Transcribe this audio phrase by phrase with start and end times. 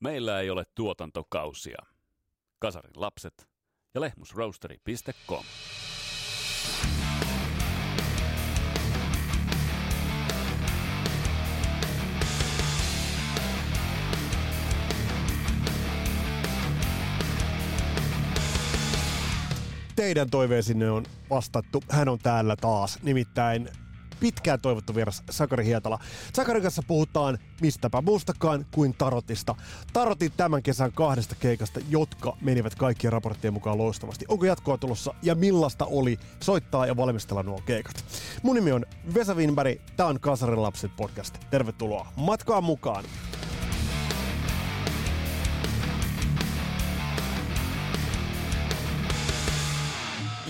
[0.00, 1.78] Meillä ei ole tuotantokausia.
[2.58, 3.48] Kasarin lapset
[3.94, 5.44] ja lehmusroasteri.com.
[19.96, 21.82] Teidän toiveesinne on vastattu.
[21.90, 23.02] Hän on täällä taas.
[23.02, 23.68] Nimittäin
[24.20, 25.98] pitkään toivottu vieras Sakari Hietala.
[26.32, 29.54] Sakarin kanssa puhutaan mistäpä muustakaan kuin Tarotista.
[29.92, 34.24] Tarotin tämän kesän kahdesta keikasta, jotka menivät kaikkien raporttien mukaan loistavasti.
[34.28, 38.04] Onko jatkoa tulossa ja millaista oli soittaa ja valmistella nuo keikat?
[38.42, 41.38] Mun nimi on Vesa Winberg, tää on Kasarin lapset podcast.
[41.50, 43.04] Tervetuloa matkaan mukaan!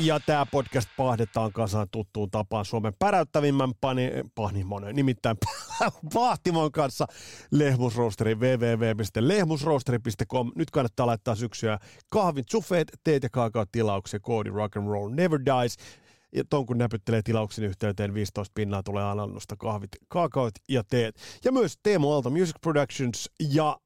[0.00, 5.36] Ja tämä podcast pahdetaan kasaan tuttuun tapaan Suomen päräyttävimmän pani, panimon, nimittäin
[6.14, 7.06] Pahtimon kanssa
[7.50, 10.52] Lehmusroosteri www.lehmusroosteri.com.
[10.54, 11.78] Nyt kannattaa laittaa syksyä
[12.10, 15.76] kahvit, sufeet, teet ja kaakaot tilauksia, koodi rock and roll never dies.
[16.34, 21.16] Ja ton kun näpyttelee tilauksen yhteyteen, 15 pinnaa tulee alennusta kahvit, kaakaot ja teet.
[21.44, 23.78] Ja myös Teemo Aalto Music Productions ja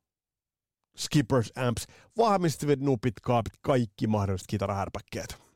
[0.96, 1.86] Skippers Amps,
[2.16, 5.51] vahvistavat nupit, kaapit, kaikki mahdolliset kitarahärpäkkeet.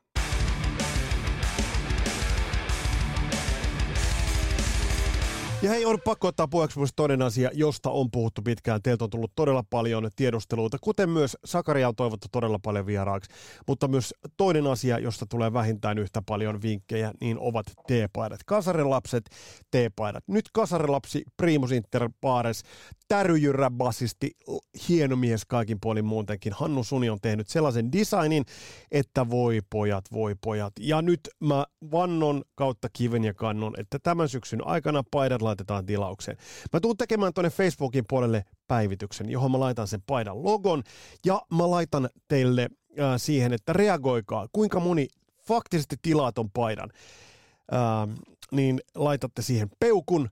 [5.67, 8.83] Ja hei, on pakko ottaa puheeksi myös toinen asia, josta on puhuttu pitkään.
[8.83, 13.31] Teiltä on tullut todella paljon tiedusteluita, kuten myös Sakaria on toivottu todella paljon vieraaksi.
[13.67, 18.41] Mutta myös toinen asia, josta tulee vähintään yhtä paljon vinkkejä, niin ovat T-paidat.
[18.47, 19.31] Kasarilapset,
[19.71, 20.25] T-paidat.
[20.27, 22.63] Nyt kasarilapsi Primus Inter Pares,
[23.09, 24.31] täryjyrä basisti,
[24.89, 26.53] hieno mies kaikin puolin muutenkin.
[26.53, 28.45] Hannu Suni on tehnyt sellaisen designin,
[28.91, 30.73] että voi pojat, voi pojat.
[30.81, 36.37] Ja nyt mä vannon kautta kiven ja kannon, että tämän syksyn aikana paidat laitetaan tilaukseen.
[36.73, 40.83] Mä tuun tekemään tuonne Facebookin puolelle päivityksen, johon mä laitan sen paidan logon
[41.27, 42.69] ja mä laitan teille
[43.01, 45.09] äh, siihen, että reagoikaa, kuinka moni
[45.47, 46.91] faktisesti tilaa ton paidan.
[47.73, 48.17] Äh,
[48.51, 50.29] niin laitatte siihen peukun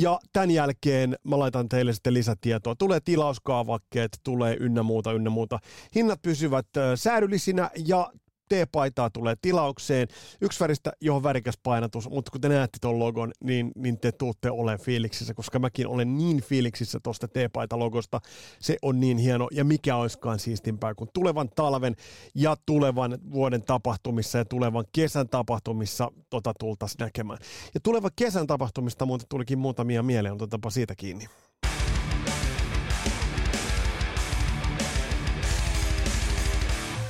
[0.00, 2.74] ja tämän jälkeen mä laitan teille sitten lisätietoa.
[2.74, 5.58] Tulee tilauskaavakkeet, tulee ynnä muuta, ynnä muuta.
[5.94, 8.12] Hinnat pysyvät äh, säädyllisinä ja
[8.48, 10.08] T-paitaa tulee tilaukseen,
[10.40, 14.50] yksi väristä, johon värikäs painatus, mutta kun te näette tuon logon, niin, niin te tuutte
[14.50, 18.20] olemaan fiiliksissä, koska mäkin olen niin fiiliksissä tuosta T-paita-logosta.
[18.60, 21.96] Se on niin hieno, ja mikä olisikaan siistimpää kuin tulevan talven
[22.34, 27.38] ja tulevan vuoden tapahtumissa ja tulevan kesän tapahtumissa tota tultaisiin näkemään.
[27.74, 31.26] Ja tulevan kesän tapahtumista muuten tulikin muutamia mieleen, otetaanpa siitä kiinni.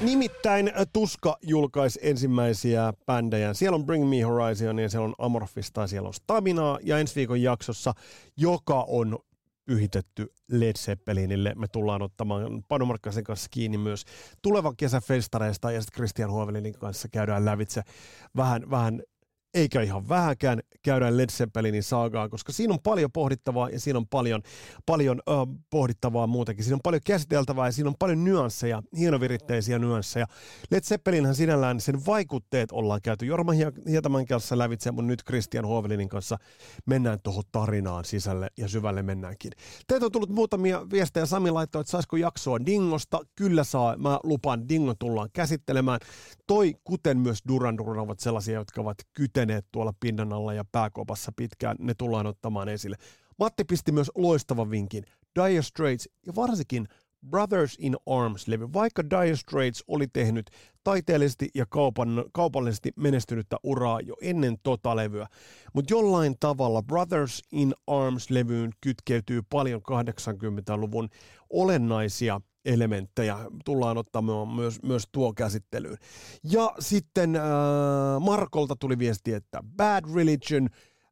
[0.01, 3.55] Nimittäin Tuska julkaisi ensimmäisiä bändejä.
[3.55, 7.43] Siellä on Bring Me Horizon ja siellä on Amorphista, siellä on Staminaa ja ensi viikon
[7.43, 7.93] jaksossa,
[8.37, 9.19] joka on
[9.65, 11.53] pyhitetty Led Zeppelinille.
[11.55, 14.05] Me tullaan ottamaan Panu Markkasen kanssa kiinni myös
[14.43, 17.83] tulevan kesän festareista ja sitten Christian Huovelinin kanssa käydään lävitse
[18.37, 19.03] vähän, vähän
[19.57, 24.07] eikä ihan vähäkään käydään Led Zeppelinin saagaa, koska siinä on paljon pohdittavaa ja siinä on
[24.07, 24.43] paljon,
[24.87, 25.33] paljon ö,
[25.71, 26.65] pohdittavaa muutenkin.
[26.65, 30.27] Siinä on paljon käsiteltävää ja siinä on paljon nyansseja, hienoviritteisiä nyansseja.
[30.71, 33.53] Led Zeppelinhän sinällään sen vaikutteet ollaan käyty Jorma
[33.89, 36.39] Hietaman kanssa lävitse, mutta nyt Christian Hovelinin kanssa
[36.87, 39.53] mennään tuohon tarinaan sisälle ja syvälle mennäänkin.
[39.87, 41.27] Teiltä on tullut muutamia viestejä.
[41.27, 43.21] Sami laittoi, että saisiko jaksoa Dingosta.
[43.35, 46.01] Kyllä saa, mä lupaan, Dingo tullaan käsittelemään.
[46.47, 50.65] Toi, kuten myös Duran Duran, ovat sellaisia, jotka ovat kyten eteneet tuolla pinnan alla ja
[50.73, 52.97] pääkopassa pitkään, ne tullaan ottamaan esille.
[53.39, 55.05] Matti pisti myös loistavan vinkin.
[55.35, 56.89] Dire Straits ja varsinkin
[57.31, 60.51] Brothers in Arms-levy, vaikka Dire Straits oli tehnyt
[60.85, 65.27] taiteellisesti ja kaupan, kaupallisesti menestynyttä uraa jo ennen tota levyä,
[65.75, 71.09] mutta jollain tavalla Brothers in Arms-levyyn kytkeytyy paljon 80-luvun
[71.51, 75.97] olennaisia elementtejä tullaan ottamaan myös, myös tuo käsittelyyn.
[76.45, 77.43] Ja sitten äh,
[78.21, 80.69] Markolta tuli viesti, että Bad Religion,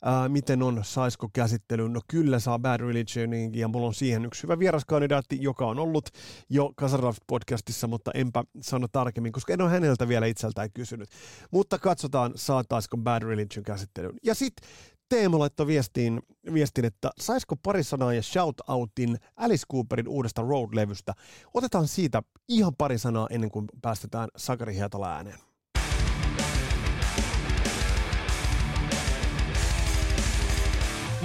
[0.06, 1.92] äh, miten on, saisiko käsittelyyn?
[1.92, 6.08] No kyllä saa Bad Religionin ja mulla on siihen yksi hyvä vieraskandidaatti, joka on ollut
[6.50, 11.08] jo Kasaraf podcastissa, mutta enpä sano tarkemmin, koska en ole häneltä vielä itseltään kysynyt.
[11.50, 14.16] Mutta katsotaan, saataisiko Bad Religion käsittelyyn.
[14.22, 14.68] Ja sitten
[15.08, 16.22] Teemu laittoi viestiin,
[16.52, 21.12] viestin, että saisiko pari sanaa ja shoutoutin Alice Cooperin uudesta Road-levystä.
[21.54, 25.38] Otetaan siitä ihan pari sanaa ennen kuin päästetään Sakari Hietala ääneen.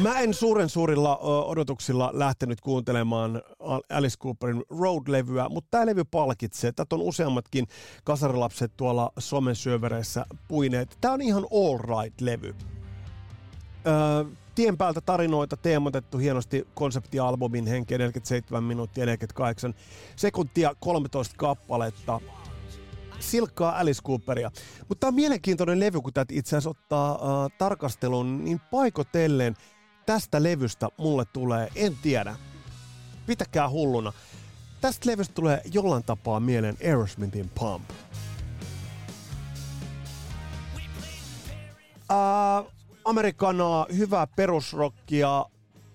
[0.02, 3.42] Mä en suuren suurilla odotuksilla lähtenyt kuuntelemaan
[3.90, 6.72] Alice Cooperin Road-levyä, mutta tämä levy palkitsee.
[6.72, 7.68] Tätä on useammatkin
[8.04, 10.98] kasarilapset tuolla somen syövereissä puineet.
[11.02, 12.56] Tämä on ihan all right levy.
[13.88, 19.74] Öö, tien päältä tarinoita teemotettu hienosti konseptialbumin henkeä 47 minuuttia 48
[20.16, 22.20] sekuntia 13 kappaletta
[23.20, 24.52] silkkaa Alice Cooperia.
[24.88, 29.56] Mutta tämä on mielenkiintoinen levy, kun tätä itse asiassa ottaa äh, tarkastelun, niin paikotellen
[30.06, 32.36] tästä levystä mulle tulee, en tiedä,
[33.26, 34.14] pitäkää hulluna.
[34.82, 37.90] Tästä levystä tulee jollain tapaa mieleen Aerosmithin Pump.
[42.12, 45.46] Uh, Amerikanaa, hyvää perusrockia,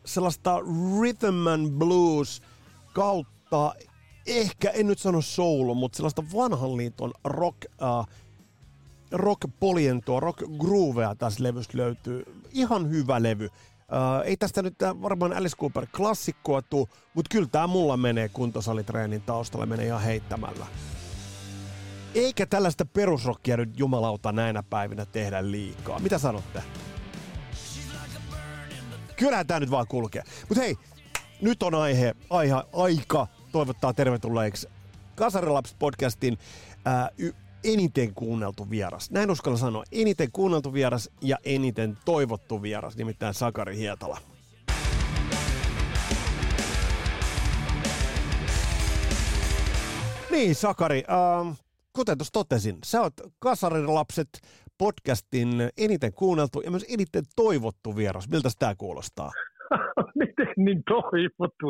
[0.04, 0.60] sellaista
[1.00, 2.42] rhythm and blues
[2.92, 3.74] kautta,
[4.26, 8.06] ehkä en nyt sano soul, mutta sellaista vanhan liiton rock, uh,
[9.12, 12.42] rock polientoa, rock groovea tässä levystä löytyy.
[12.52, 13.44] Ihan hyvä levy.
[13.46, 13.50] Uh,
[14.24, 19.66] ei tästä nyt varmaan Alice Cooper klassikkoa tuu, mutta kyllä tämä mulla menee kuntosalitreenin taustalla,
[19.66, 20.66] menee ihan heittämällä.
[22.14, 25.98] Eikä tällaista perusrockia nyt jumalauta näinä päivinä tehdä liikaa.
[25.98, 26.62] Mitä sanotte?
[29.16, 30.22] Kyllähän tämä nyt vaan kulkee.
[30.48, 30.76] Mutta hei,
[31.42, 34.68] nyt on aihe, aihe, aika toivottaa tervetulleeksi
[35.14, 36.38] Kasarilaps podcastin
[36.84, 37.32] ää, y-
[37.64, 39.10] eniten kuunneltu vieras.
[39.10, 39.84] Näin uskalla sanoa.
[39.92, 44.18] Eniten kuunneltu vieras ja eniten toivottu vieras, nimittäin Sakari Hietala.
[50.30, 51.04] Niin, Sakari,
[51.40, 51.52] ähm,
[51.92, 54.28] kuten tuossa totesin, sä oot Kasarilapset
[54.78, 55.48] podcastin
[55.78, 58.28] eniten kuunneltu ja myös eniten toivottu vieras.
[58.28, 59.30] Miltä tämä kuulostaa?
[60.20, 61.66] Miten niin toivottu?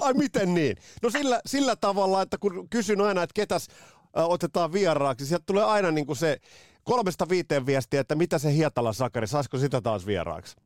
[0.00, 0.76] Ai miten niin?
[1.02, 3.68] No sillä, sillä tavalla, että kun kysyn aina, että ketäs
[4.14, 6.38] otetaan vieraaksi, sieltä tulee aina niin kuin se
[6.84, 10.56] kolmesta viiteen viestiä, että mitä se Hietala Sakari, saisiko sitä taas vieraaksi?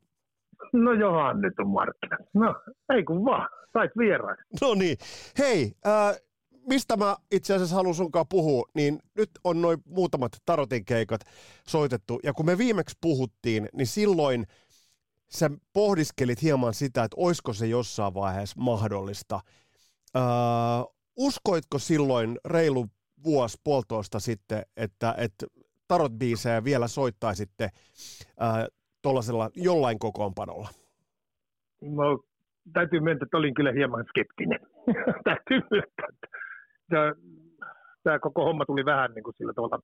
[0.72, 2.20] No johan nyt on markkinat.
[2.34, 2.54] No
[2.94, 4.44] ei kun vaan, sait vieraaksi.
[4.60, 4.96] No niin.
[5.38, 6.20] Hei, äh,
[6.68, 11.20] mistä mä itse asiassa haluan sunkaan puhua, niin nyt on noin muutamat tarotin keikat
[11.68, 12.20] soitettu.
[12.22, 14.46] Ja kun me viimeksi puhuttiin, niin silloin
[15.28, 19.40] sä pohdiskelit hieman sitä, että olisiko se jossain vaiheessa mahdollista.
[20.16, 20.22] Öö,
[21.16, 22.86] uskoitko silloin reilu
[23.24, 25.46] vuosi puolitoista sitten, että, että
[25.88, 27.70] tarot-biisejä vielä soittaisitte
[28.42, 28.66] öö,
[29.02, 30.68] tuollaisella jollain kokoonpanolla?
[31.82, 32.18] No,
[32.72, 34.60] täytyy myöntää, että olin kyllä hieman skeptinen.
[35.24, 36.37] täytyy myöntää, että
[36.90, 37.12] tämä,
[38.02, 39.78] tämä koko homma tuli vähän niin kuin sillä tavalla,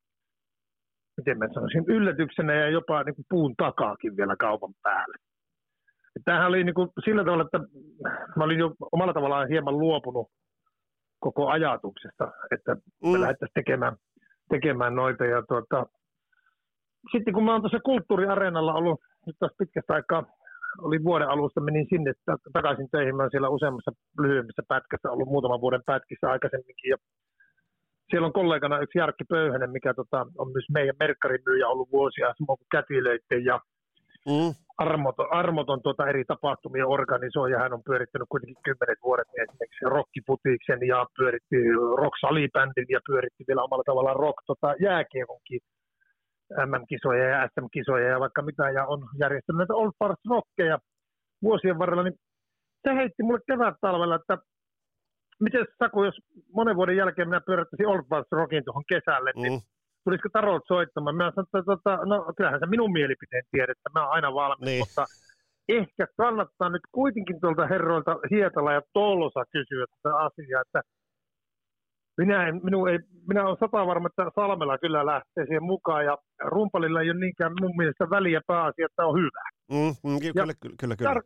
[1.16, 5.16] miten mä sanoisin, yllätyksenä ja jopa niin kuin puun takaakin vielä kaupan päälle.
[6.24, 7.58] Tämähän oli niin kuin sillä tavalla, että
[8.36, 10.28] mä olin jo omalla tavallaan hieman luopunut
[11.20, 13.08] koko ajatuksesta, että mm.
[13.12, 13.96] me lähdettäisiin tekemään,
[14.48, 15.24] tekemään noita.
[15.24, 15.86] Ja tuota,
[17.12, 20.24] sitten kun mä oon tuossa kulttuuriareenalla ollut nyt taas pitkästä aikaa,
[20.82, 22.12] oli vuoden alusta, menin sinne
[22.52, 23.16] takaisin töihin.
[23.16, 26.90] Mä olen siellä useammassa lyhyemmissä pätkässä ollut muutaman vuoden pätkissä aikaisemminkin.
[26.90, 26.96] Ja
[28.10, 32.58] siellä on kollegana yksi Jarkki Pöyhänen, mikä tota, on myös meidän merkkarimyyjä ollut vuosia, samoin
[32.58, 33.60] kuin kätilöiden ja
[34.28, 34.50] mm.
[34.78, 37.58] armoton, armoton tuota eri tapahtumia organisoija.
[37.58, 41.56] Hän on pyörittänyt kuitenkin kymmenet vuodet niin esimerkiksi Rockiputiksen ja pyöritti
[41.96, 42.16] rock
[42.88, 45.60] ja pyöritti vielä omalla tavallaan rock tota, jääkievonkin
[46.66, 50.78] MM-kisoja ja SM-kisoja ja vaikka mitä, ja on järjestänyt näitä Old Stars Rockeja
[51.42, 52.18] vuosien varrella, niin
[52.82, 54.38] se heitti mulle kevät talvella, että
[55.40, 56.18] miten Saku, jos
[56.54, 59.60] monen vuoden jälkeen minä pyörittäisin Old Stars Rockin tuohon kesälle, niin mm.
[60.04, 61.16] tulisiko Tarot soittamaan?
[61.16, 64.66] Mä sanoin, että tota, no kyllähän se minun mielipiteen tiedät, että mä oon aina valmis,
[64.66, 64.78] niin.
[64.82, 65.04] mutta
[65.68, 70.80] ehkä kannattaa nyt kuitenkin tuolta herroilta Hietala ja Tollosa kysyä tätä asiaa, että
[72.18, 76.18] minä, en, minun ei, minä olen sata varma, että Salmella kyllä lähtee siihen mukaan ja
[76.44, 79.44] Rumpalilla ei ole niinkään mun mielestä väliä pääasia, että on hyvä.
[79.72, 81.10] Mm, mm, kyllä, ja kyllä, kyllä, kyllä.
[81.10, 81.22] Jar,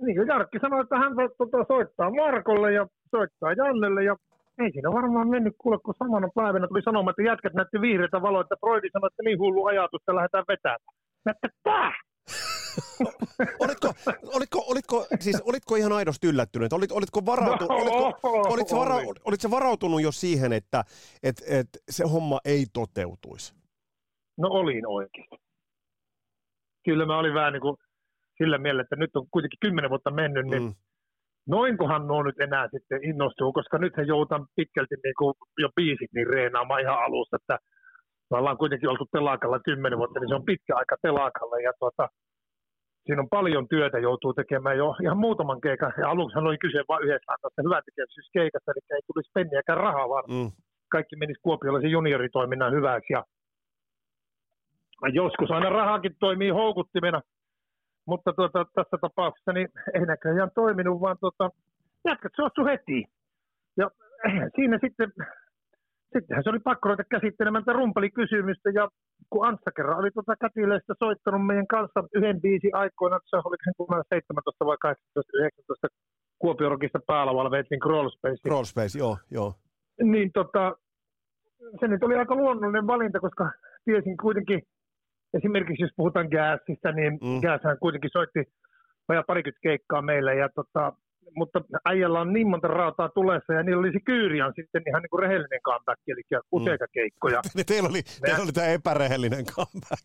[0.00, 4.16] niin, Jarkki sanoi, että hän tuota, soittaa Markolle ja soittaa Jannelle ja
[4.58, 8.40] ei siinä varmaan mennyt kuule, kun samana päivänä tuli sanomaan, että jätkät näytti vihreitä valoa,
[8.40, 10.94] että Broidi sanoi, että niin hullu ajatus, että lähdetään vetämään.
[11.24, 11.48] Mä että
[13.64, 13.92] olitko,
[14.34, 16.72] olitko, olitko, siis, olitko ihan aidosti yllättynyt?
[16.72, 18.12] Olit, olitko, varautu, olitko,
[18.52, 20.84] olitko, vara, olitko varautunut jo siihen, että
[21.22, 23.54] et, et se homma ei toteutuisi?
[24.38, 25.36] No olin oikeasti.
[26.84, 27.76] Kyllä mä olin vähän niin kuin
[28.38, 30.74] sillä mielellä, että nyt on kuitenkin kymmenen vuotta mennyt, niin mm.
[31.46, 36.26] noinkohan nuo nyt enää sitten innostuu, koska nythän joutan pitkälti niin kuin jo biisit niin
[36.26, 37.58] reenaamaan ihan alusta, että
[38.30, 42.08] me ollaan kuitenkin oltu telakalla kymmenen vuotta, niin se on pitkä aika telakalla ja tuota,
[43.06, 45.92] siinä on paljon työtä, joutuu tekemään jo ihan muutaman keikan.
[45.98, 47.82] Ja aluksi oli kyse vain yhdestä tästä hyvän
[48.32, 50.50] keikasta, eli ei tulisi penniäkään rahaa, vaan mm.
[50.88, 53.12] kaikki menisi Kuopiollaisen junioritoiminnan hyväksi.
[53.12, 53.24] Ja
[55.12, 57.20] joskus aina rahakin toimii houkuttimena,
[58.06, 61.50] mutta tuota, tässä tapauksessa niin ei näköjään toiminut, vaan tuota,
[62.08, 63.04] jätkät suostu heti.
[63.76, 63.90] Ja
[64.56, 65.12] siinä sitten,
[66.12, 68.88] sittenhän se oli pakko ruveta käsittelemään tätä rumpalikysymystä ja
[69.30, 73.74] kun Anssa kerran oli tuota kätileistä soittanut meidän kanssa yhden biisin aikoina, se oli sen
[73.78, 75.88] 17 vai 18, 19
[76.38, 78.42] Kuopiorokista päälavalla veitsin Crawl Space.
[78.48, 79.54] Crawl Space, joo, joo.
[80.02, 80.76] Niin tota,
[81.80, 83.50] se nyt oli aika luonnollinen valinta, koska
[83.84, 84.62] tiesin kuitenkin,
[85.34, 87.40] esimerkiksi jos puhutaan Gasista, niin mm.
[87.40, 88.44] Gashän kuitenkin soitti
[89.08, 90.92] vajaa parikymmentä keikkaa meille, ja tota,
[91.34, 95.10] mutta äijällä on niin monta rautaa tulessa, ja niillä oli se Kyyrian sitten ihan niin
[95.10, 96.90] kuin rehellinen comeback, eli useita mm.
[96.92, 97.40] keikkoja.
[97.66, 100.04] teillä oli, teillä oli tämä epärehellinen comeback.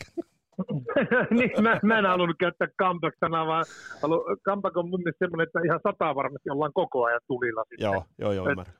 [1.37, 3.65] niin, mä, mä en halunnut käyttää comeback-sanaa, vaan
[4.01, 7.63] halu, comeback on mun mielestä semmoinen, että ihan sataa varmasti ollaan koko ajan tulilla.
[7.69, 7.85] Sitten.
[7.85, 8.75] Joo, joo, joo, ymmärrän.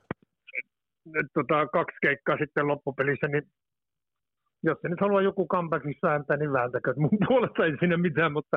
[1.20, 3.42] Et, tota, kaksi keikkaa sitten loppupelissä, niin
[4.62, 6.94] jos se nyt haluaa joku comebackissa vääntää, niin vääntäkö.
[6.96, 8.56] Mun puolesta ei siinä mitään, mutta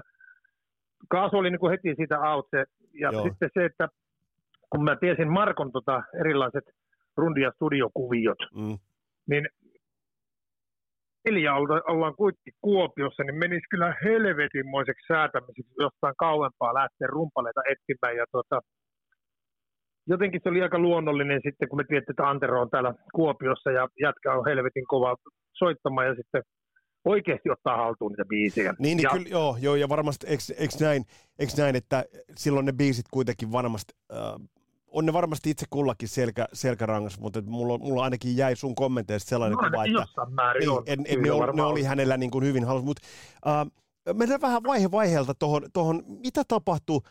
[1.09, 2.47] Kaasu oli niin kuin heti siitä out.
[2.51, 3.24] Se, ja Joo.
[3.24, 3.88] sitten se, että
[4.69, 6.63] kun mä tiesin Markon tota erilaiset
[7.17, 8.77] rundi- ja studiokuviot, mm.
[9.29, 9.47] niin
[11.25, 11.55] neljä
[11.88, 18.17] ollaan kuitenkin Kuopiossa, niin menisi kyllä helvetinmoiseksi säätämiseksi jostain kauempaa lähteä rumpaleita etsimään.
[18.17, 18.59] Ja tota,
[20.07, 23.88] jotenkin se oli aika luonnollinen sitten, kun me tiedettiin, että Antero on täällä Kuopiossa ja
[24.01, 25.15] jätkä on helvetin kova
[25.53, 26.43] soittamaan ja sitten
[27.05, 28.74] oikeasti ottaa haltuun niitä biisejä.
[28.79, 31.05] Niin, niin ja, kyllä, joo, joo, ja varmasti, eikö, eikö, näin,
[31.39, 32.05] eikö näin, että
[32.38, 34.47] silloin ne biisit kuitenkin varmasti, äh,
[34.88, 39.57] on ne varmasti itse kullakin selkä, selkärangas, mutta mulla, mulla ainakin jäi sun kommenteista sellainen
[39.57, 42.45] no, kuva, että määrin ei, on, en, en, ne, oli, ne oli hänellä niin kuin
[42.45, 43.07] hyvin halus, mutta
[43.47, 47.01] äh, mennään vähän vaihe vaiheelta tuohon, tohon, mitä tapahtui,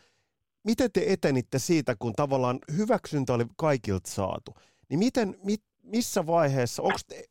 [0.65, 4.55] miten te etenitte siitä, kun tavallaan hyväksyntä oli kaikilta saatu,
[4.89, 6.83] niin miten, mit, missä vaiheessa,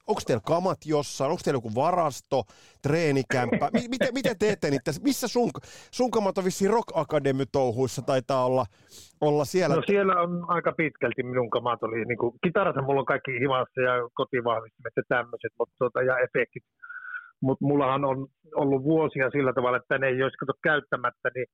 [0.08, 2.44] onko teillä kamat jossain, onko teillä joku varasto,
[2.82, 5.50] treenikämppä, M- miten, miten teette niitä, missä sun,
[5.92, 8.66] sun kamat on vissiin Rock Academy touhuissa, taitaa olla,
[9.22, 9.76] olla siellä?
[9.76, 13.82] No siellä on aika pitkälti minun kamat oli, niin kuin, kitarassa mulla on kaikki himassa
[13.82, 16.64] ja kotivahvistimet ja tämmöiset, mutta tuota, ja efektit,
[17.42, 21.46] mutta mullahan on ollut vuosia sillä tavalla, että ne ei olisi käyttämättä, niin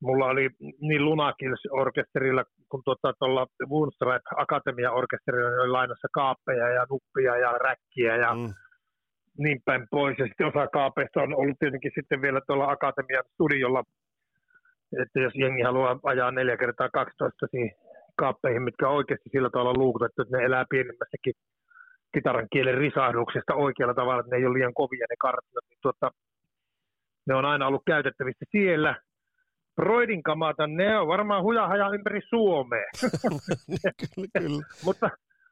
[0.00, 0.50] mulla oli
[0.80, 8.16] niin Lunakils-orkesterilla kuin tuolla tuolla Woonstripe Akatemia-orkesterilla niin oli lainassa kaappeja ja nuppia ja räkkiä
[8.16, 8.54] ja mm.
[9.38, 10.18] niin päin pois.
[10.18, 13.82] Ja sitten osa kaapeista on ollut tietenkin sitten vielä tuolla Akatemian studiolla,
[15.02, 17.46] että jos jengi haluaa ajaa 4 kertaa 12
[18.16, 21.34] kaappeihin, mitkä on oikeasti sillä tavalla luukutettu, että ne elää pienemmässäkin
[22.14, 26.10] kitaran kielen risahduksesta oikealla tavalla, että ne ei ole liian kovia ne kartiot, niin tuota,
[27.26, 28.94] ne on aina ollut käytettävissä siellä–
[29.78, 32.90] Broidin kamata, ne on varmaan hujahaja ympäri Suomea.
[34.00, 34.64] kyllä, kyllä.
[34.84, 35.10] mutta,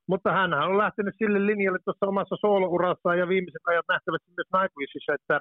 [0.09, 5.15] mutta hän on lähtenyt sille linjalle tuossa omassa soolourassaan ja viimeiset ajat nähtävästi myös Nightwishissa,
[5.15, 5.41] että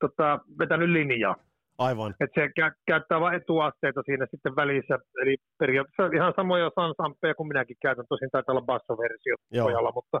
[0.00, 1.36] tota, vetänyt linjaa.
[1.78, 2.14] Aivan.
[2.20, 4.98] Että se kä- käyttää vain etuasteita siinä sitten välissä.
[5.22, 8.04] Eli periaatteessa ihan samoja sansampeja kuin minäkin käytän.
[8.08, 10.20] Tosin taitaa olla bassoversio pojalla, mutta...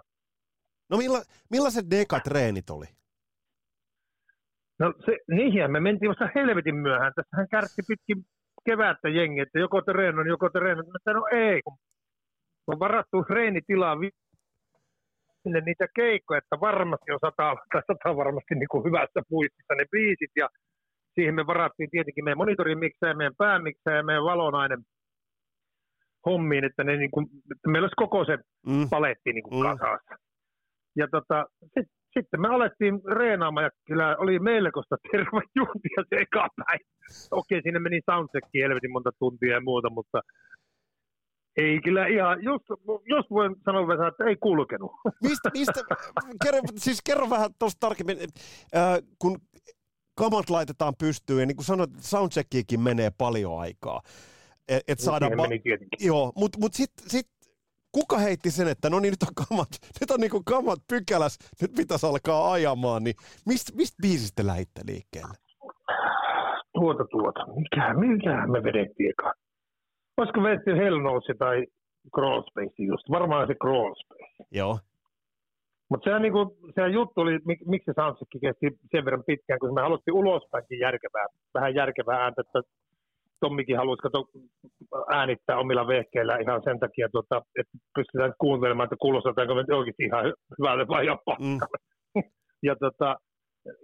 [0.90, 1.18] No milla,
[1.50, 2.86] millaiset dekatreenit oli?
[4.78, 7.12] No se, niihin me mentiin vasta helvetin myöhään.
[7.16, 8.24] Tässähän kärsi pitkin
[8.64, 10.82] kevättä jengi, että joko treeno, joko treeno.
[10.82, 11.76] Mä no ei, kun
[12.66, 13.96] on varattu treenitilaa
[15.42, 19.84] sinne niitä keikkoja, että varmasti on sata, tai sata varmasti niin kuin hyvässä puistissa ne
[19.90, 20.48] biisit, ja
[21.14, 24.78] siihen me varattiin tietenkin meidän monitorin miksää, meidän päämiksää ja meidän valonainen
[26.26, 28.88] hommiin, että, ne niin kuin, että meillä olisi koko se mm.
[28.90, 29.70] paletti niin kuin mm.
[29.70, 30.14] kasassa.
[30.96, 36.84] Ja tota, sitten sitten me alettiin reenaamaan ja kyllä oli melkoista tervejuntia se eka päivä.
[37.30, 40.20] Okei, sinne meni soundcheckin helvetin monta tuntia ja muuta, mutta
[41.56, 42.64] ei kyllä ihan, just,
[43.08, 44.92] just voin sanoa vähän, että ei kulkenut.
[45.22, 45.80] Mistä, mistä
[46.44, 48.18] kerro, siis kerro vähän tuosta tarkemmin,
[48.76, 49.38] äh, kun
[50.14, 54.02] kamat laitetaan pystyyn ja niin kuin sanoit, soundcheckiinkin menee paljon aikaa.
[54.68, 57.26] Et, et saada ba- joo, mutta mut sitten sit
[57.92, 59.68] kuka heitti sen, että no niin, nyt on kamat,
[60.00, 63.14] nyt on niinku kamat pykäläs, nyt pitäisi alkaa ajamaan, niin
[63.46, 65.36] mistä mist biisistä lähditte liikkeelle?
[66.74, 67.40] Tuota, tuota.
[67.46, 69.32] Mikä, mikä me vedettiin eka?
[70.16, 71.66] Olisiko vedetty Hellnose tai
[72.14, 73.10] Crawlspace just?
[73.10, 74.44] Varmaan se Crawlspace.
[74.50, 74.78] Joo.
[75.90, 79.74] Mutta sehän, niinku, sehän juttu oli, mik, miksi se soundcheck kesti sen verran pitkään, kun
[79.74, 82.60] me haluttiin ulospäinkin järkevää, vähän järkevää ääntä, että
[83.42, 84.24] Tommikin halusi kato,
[85.18, 90.24] äänittää omilla vehkeillä ihan sen takia, tuota, että pystytään kuuntelemaan, että kuulostetaanko me oikeasti ihan
[90.58, 91.58] hyvälle vai jopa mm.
[92.68, 93.16] ja tota,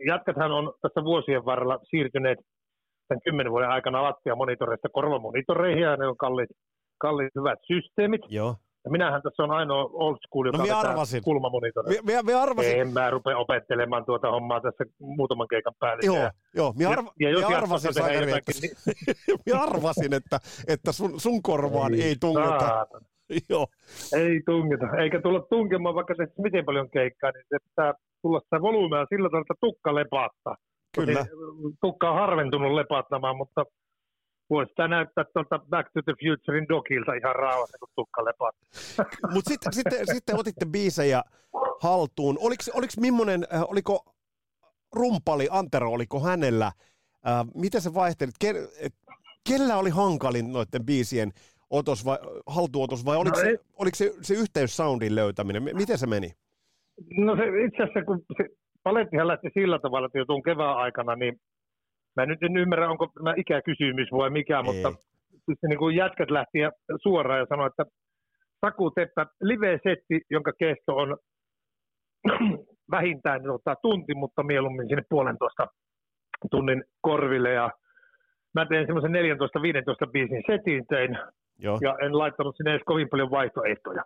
[0.07, 2.39] jatkathan on tässä vuosien varrella siirtyneet
[3.09, 6.51] tämän kymmenen vuoden aikana lattia-monitoreista korvamonitoreihin, ja ne on kalliit,
[7.01, 8.21] kalliit hyvät systeemit.
[8.29, 8.55] Joo.
[8.89, 11.89] Ja minähän tässä on ainoa old school, joka no, on kulmamonitori.
[11.89, 12.81] Me, me, me arvasin.
[12.81, 16.03] En mä rupea opettelemaan tuota hommaa tässä muutaman keikan päälle.
[16.07, 16.75] Joo, ja, joo.
[16.79, 19.39] Me, arva, ja, ja me arvasin, jotakin, niin...
[19.47, 22.87] me arvasin, että, että sun, sun korvaan ei, ei tungeta.
[23.51, 23.67] Joo.
[24.17, 29.07] Ei tungeta, eikä tulla tunkemaan, vaikka se miten paljon keikkaa, niin että tulla sitä volyymea
[29.09, 30.57] sillä tavalla, että tukka lepattaa.
[30.97, 31.27] Kyllä.
[31.81, 33.65] Tukka on harventunut lepattamaan, mutta
[34.51, 39.31] voisi sitä näyttää tuolta Back to the Futurein dokilta ihan rauhassa, kun tukka lepattaa.
[39.35, 41.23] Mutta sitten, sitten, sitten otitte biisejä
[41.81, 42.39] haltuun.
[42.41, 44.05] Oliko, oliko millainen, äh, oliko
[44.97, 48.55] rumpali Antero, oliko hänellä, äh, miten se vaihteli, Ke,
[49.49, 51.33] kellä oli hankalin noiden biisien
[51.71, 55.63] otos vai, haltuotos vai oliko, no, se, oliko se, se yhteys soundin löytäminen?
[55.63, 56.31] Miten se meni?
[57.17, 58.45] No se itse asiassa, kun se
[58.83, 61.41] palettihan lähti sillä tavalla, että jo tuon kevään aikana, niin
[62.19, 64.63] mä nyt en ymmärrä, onko tämä ikäkysymys vai mikä, Ei.
[64.63, 64.89] mutta
[65.45, 66.59] siis niin kuin jätkät lähti
[67.03, 67.85] suoraan ja sanoi, että
[68.61, 71.17] Saku Teppä, live-setti, jonka kesto on
[72.97, 75.67] vähintään tota, tunti, mutta mieluummin sinne puolentoista
[76.51, 77.53] tunnin korville.
[77.53, 77.71] Ja
[78.55, 79.13] mä tein semmoisen
[80.09, 81.19] 14-15 biisin setin tein,
[81.59, 81.79] Joo.
[81.83, 84.03] ja en laittanut sinne edes kovin paljon vaihtoehtoja.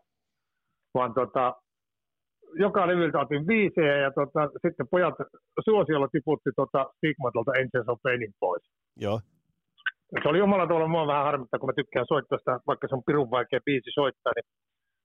[0.95, 1.55] Vaan tota,
[2.55, 5.15] joka levyltä otin viisejä ja tota, sitten pojat
[5.65, 8.63] suosiolla tiputti tota Stigmatolta Angels of Painin pois.
[8.97, 9.21] Joo.
[10.23, 13.05] Se oli omalla tavalla mua vähän harmittaa, kun mä tykkään soittaa sitä, vaikka se on
[13.07, 14.49] pirun vaikea biisi soittaa, niin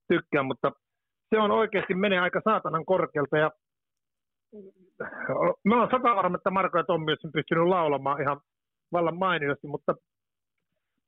[0.07, 0.71] tykkään, mutta
[1.29, 3.51] se on oikeasti menee aika saatanan korkealta ja
[5.65, 8.39] mä oon sata varma, että Marko ja Tommi olisi pystynyt laulamaan ihan
[8.91, 9.95] vallan mainiosti, mutta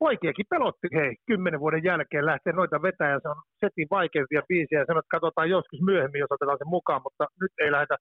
[0.04, 4.78] poikiakin pelotti, hei, kymmenen vuoden jälkeen lähtee noita vetää ja se on setin vaikeimpia biisiä
[4.78, 7.96] ja sanoo, että katsotaan joskus myöhemmin, jos otetaan se mukaan, mutta nyt ei lähdetä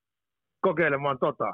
[0.68, 1.50] kokeilemaan tota.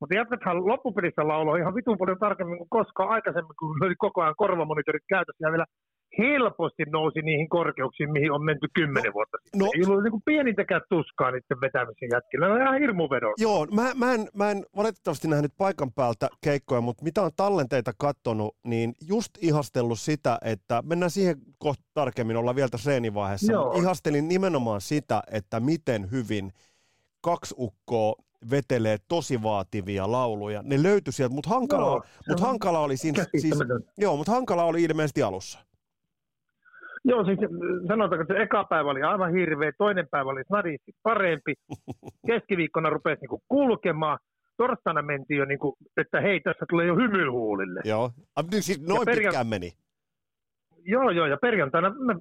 [0.00, 4.40] Mutta jatkethan loppupelissä lauloi ihan vitun paljon tarkemmin kuin koskaan aikaisemmin, kun oli koko ajan
[4.42, 5.66] korvamonitorit käytössä ja vielä
[6.18, 9.60] helposti nousi niihin korkeuksiin, mihin on menty kymmenen no, vuotta sitten.
[9.60, 12.46] No, ei ollut niin pienintäkään tuskaa niiden vetämisen jätkillä.
[12.46, 13.34] Ne on ihan hirmu vedon.
[13.38, 17.92] Joo, mä, mä, en, mä en valitettavasti nähnyt paikan päältä keikkoja, mutta mitä on tallenteita
[17.98, 23.52] kattonut, niin just ihastellut sitä, että mennään siihen kohta tarkemmin, olla vielä tässä reenivaiheessa.
[23.78, 26.52] Ihastelin nimenomaan sitä, että miten hyvin
[27.20, 28.14] kaksi ukkoa
[28.50, 30.62] vetelee tosi vaativia lauluja.
[30.62, 33.54] Ne löytyi sieltä, mutta hankala, joo, mut hankala oli siinä, siis,
[33.98, 35.58] joo, mutta hankala oli ilmeisesti alussa.
[37.04, 37.38] Joo, siis
[37.88, 41.54] sanotaanko, että se eka päivä oli aivan hirveä, toinen päivä oli snadisti parempi,
[42.28, 44.18] keskiviikkona rupesi niinku kulkemaan,
[44.56, 47.80] torstaina mentiin jo, niinku, että hei, tässä tulee jo hymyhuulille.
[47.84, 48.10] Joo,
[48.50, 49.70] niin siis noin perja- pitkään meni.
[50.84, 52.14] Joo, joo, ja perjantaina me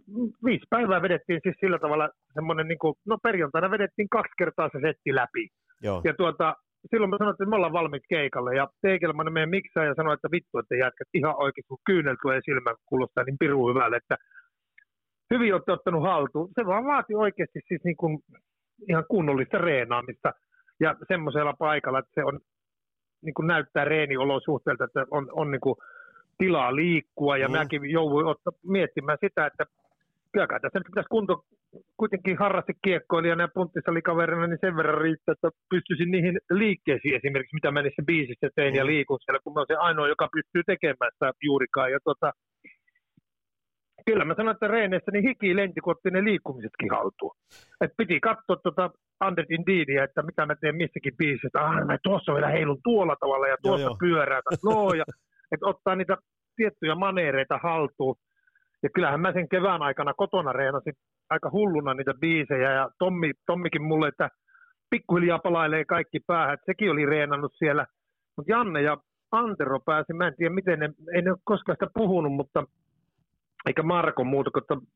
[0.45, 4.79] viisi päivää vedettiin siis sillä tavalla semmoinen, niin kuin, no perjantaina vedettiin kaksi kertaa se
[4.81, 5.47] setti läpi.
[5.83, 6.01] Joo.
[6.03, 6.55] Ja tuota,
[6.89, 10.31] silloin mä sanoin, että me ollaan valmiit keikalle, ja Teikelmanen meidän miksaa ja sanoi, että
[10.31, 14.17] vittu, että jätkät ihan oikein, kun kyynel tulee silmään, kun kuulostaa niin piru hyvälle, että
[15.33, 16.49] hyvin olette ottanut haltuun.
[16.55, 18.19] Se vaan vaati oikeasti siis niin kuin
[18.89, 20.33] ihan kunnollista reenaamista
[20.79, 22.39] ja semmoisella paikalla, että se on,
[23.21, 25.75] niin kuin näyttää reeniolosuhteelta, että on, on niin kuin
[26.37, 27.57] tilaa liikkua ja mm.
[27.57, 29.65] mäkin jouduin ottaa, miettimään sitä, että
[30.31, 31.43] kyllä tässä nyt pitäisi kunto
[31.97, 37.71] kuitenkin harrasti kiekkoilijana ja punttisalikaverina, niin sen verran riittää, että pystyisin niihin liikkeisiin esimerkiksi, mitä
[37.71, 38.77] mä niissä biisissä tein mm.
[38.77, 41.91] ja liikun siellä, kun mä olen se ainoa, joka pystyy tekemään sitä juurikaan.
[41.91, 42.31] Ja tota,
[44.05, 47.35] kyllä mä sanoin, että reeneissä niin hiki lenti, kun otti ne liikkumisetkin haltuun.
[47.81, 48.89] Et piti katsoa tuota
[49.27, 51.59] Under Indeedia, että mitä mä teen missäkin biisissä.
[51.65, 54.41] Ah, mä tuossa vielä heilun tuolla tavalla ja tuossa pyörää.
[54.63, 55.03] No, ja,
[55.51, 56.17] että ottaa niitä
[56.55, 58.15] tiettyjä maneereita haltuun.
[58.83, 60.93] Ja kyllähän mä sen kevään aikana kotona reenasin
[61.29, 64.29] aika hulluna niitä biisejä ja Tommi, Tommikin mulle, että
[64.89, 66.53] pikkuhiljaa palailee kaikki päähän.
[66.53, 67.85] Että sekin oli reenannut siellä.
[68.37, 68.97] Mutta Janne ja
[69.31, 72.63] Antero pääsi, mä en tiedä miten ne, ei ne ole koskaan sitä puhunut, mutta
[73.65, 74.87] eikä Marko muuta, kun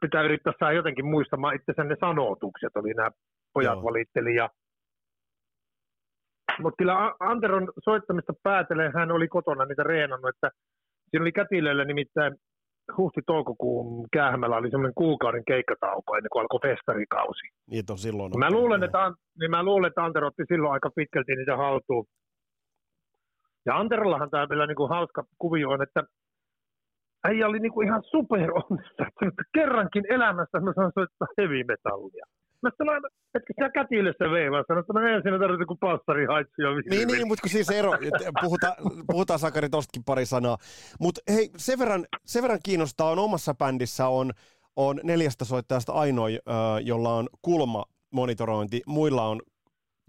[0.00, 3.10] pitää yrittää saada jotenkin muistamaan itse ne sanotukset, oli nämä
[3.52, 3.84] pojat Joo.
[3.84, 4.34] valitteli.
[4.34, 4.48] Ja...
[6.58, 10.50] Mutta kyllä Anteron soittamista päätellen hän oli kotona niitä reenannut, että
[11.10, 12.34] siinä oli kätilöillä nimittäin
[12.96, 17.46] huhti-toukokuun käähmällä oli semmoinen kuukauden keikkatauko ennen kuin alkoi festarikausi.
[17.70, 18.38] Niin on silloin.
[18.38, 22.04] Mä luulen, että, niin mä luulen, että Antero otti silloin aika pitkälti niitä haltuun.
[23.66, 26.04] Ja Anterollahan tämä vielä niin kuin hauska kuvio on, että
[27.24, 28.50] äijä oli niinku ihan super
[29.28, 32.24] että kerrankin elämässä mä saan soittaa heavy metallia.
[32.62, 33.02] Mä sanoin,
[33.34, 36.68] että sä kätille se veivaa, sanoin, että no ei siinä tarvitse kuin passarihaitsuja.
[36.90, 37.92] Niin, niin, mutta kun siis ero,
[38.40, 38.74] puhutaan,
[39.06, 40.56] puhutaan Sakari tostakin pari sanaa.
[41.00, 44.30] Mutta hei, sen verran, sen verran kiinnostaa on omassa bändissä on,
[44.76, 46.28] on neljästä soittajasta ainoa,
[46.82, 49.40] jolla on kulma monitorointi, muilla on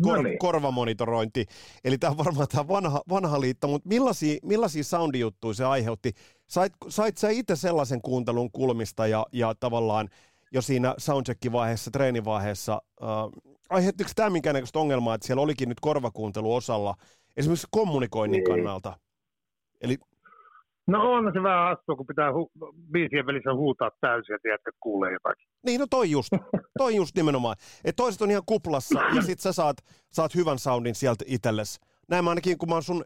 [0.03, 0.39] kor- no niin.
[0.39, 1.45] korvamonitorointi.
[1.83, 6.11] Eli tämä on varmaan tämä vanha, vanha liitto, mutta millaisia, millaisia soundijuttuja se aiheutti?
[6.53, 10.09] Sait, sait sä itse sellaisen kuuntelun kulmista ja, ja tavallaan
[10.51, 13.09] jo siinä soundcheck-vaiheessa, treenivaiheessa, äh,
[13.69, 16.95] aiheuttiko tämä minkäännäköistä ongelmaa, että siellä olikin nyt korvakuuntelu osalla,
[17.37, 18.55] esimerkiksi kommunikoinnin niin.
[18.55, 18.97] kannalta?
[19.81, 19.97] Eli
[20.87, 25.13] No on se vähän hassua, kun pitää hu- biisien välissä huutaa täysin, että jätkät kuulee
[25.13, 25.47] jotakin.
[25.65, 26.29] Niin, no toi just,
[26.77, 27.55] toi just nimenomaan.
[27.85, 29.77] Et toiset on ihan kuplassa ja sit sä saat,
[30.11, 31.79] saat hyvän soundin sieltä itsellesi.
[32.09, 33.03] Näin mä ainakin, kun mä oon sun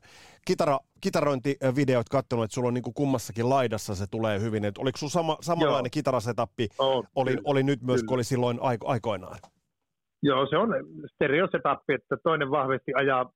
[0.48, 4.66] kitara, kitarointivideot katsonut, että sulla on niinku kummassakin laidassa se tulee hyvin.
[4.66, 5.98] Et oliko sun sama, samanlainen Joo.
[5.98, 7.42] kitarasetappi, On, oli, kyllä.
[7.46, 8.08] oli nyt myös, kyllä.
[8.08, 9.40] kun oli silloin aiko, aikoinaan?
[10.24, 10.70] Joo, se on
[11.16, 13.32] stereosetappi, että toinen vahvasti ajaa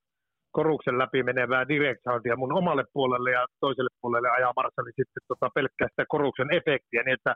[0.52, 5.50] koruksen läpi menevää direct soundia mun omalle puolelle ja toiselle puolelle ajaa Marshalli sitten tota
[5.56, 7.36] pelkkää sitä koruksen efektiä, niin että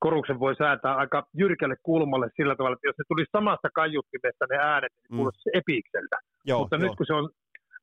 [0.00, 4.56] koruksen voi säätää aika jyrkälle kulmalle sillä tavalla, että jos ne tulisi samasta kaiuttimesta ne
[4.60, 5.08] äänet, niin Mm.
[5.08, 6.16] se kuulostaisi epikseltä.
[6.44, 6.82] Joo, Mutta joo.
[6.82, 7.30] nyt kun se on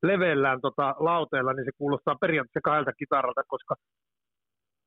[0.03, 3.75] leveellään tota lauteella, niin se kuulostaa periaatteessa kahdelta kitaralta, koska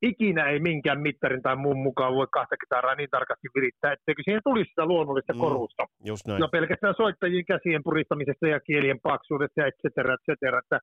[0.01, 4.41] ikinä ei minkään mittarin tai muun mukaan voi kahta kitaraa niin tarkasti virittää, etteikö siihen
[4.43, 5.39] tulisi sitä luonnollista Mm.
[5.39, 5.83] korusta.
[6.05, 6.39] just näin.
[6.39, 10.79] No pelkästään soittajien käsien puristamisesta ja kielien paksuudesta ja et cetera, et cetera, että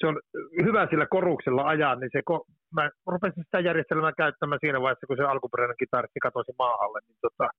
[0.00, 0.20] se on
[0.64, 5.16] hyvä sillä koruksella ajaa, niin se, ko- mä rupesin sitä järjestelmää käyttämään siinä vaiheessa, kun
[5.16, 7.50] se alkuperäinen kitaristi katosi maahalle, niin tota,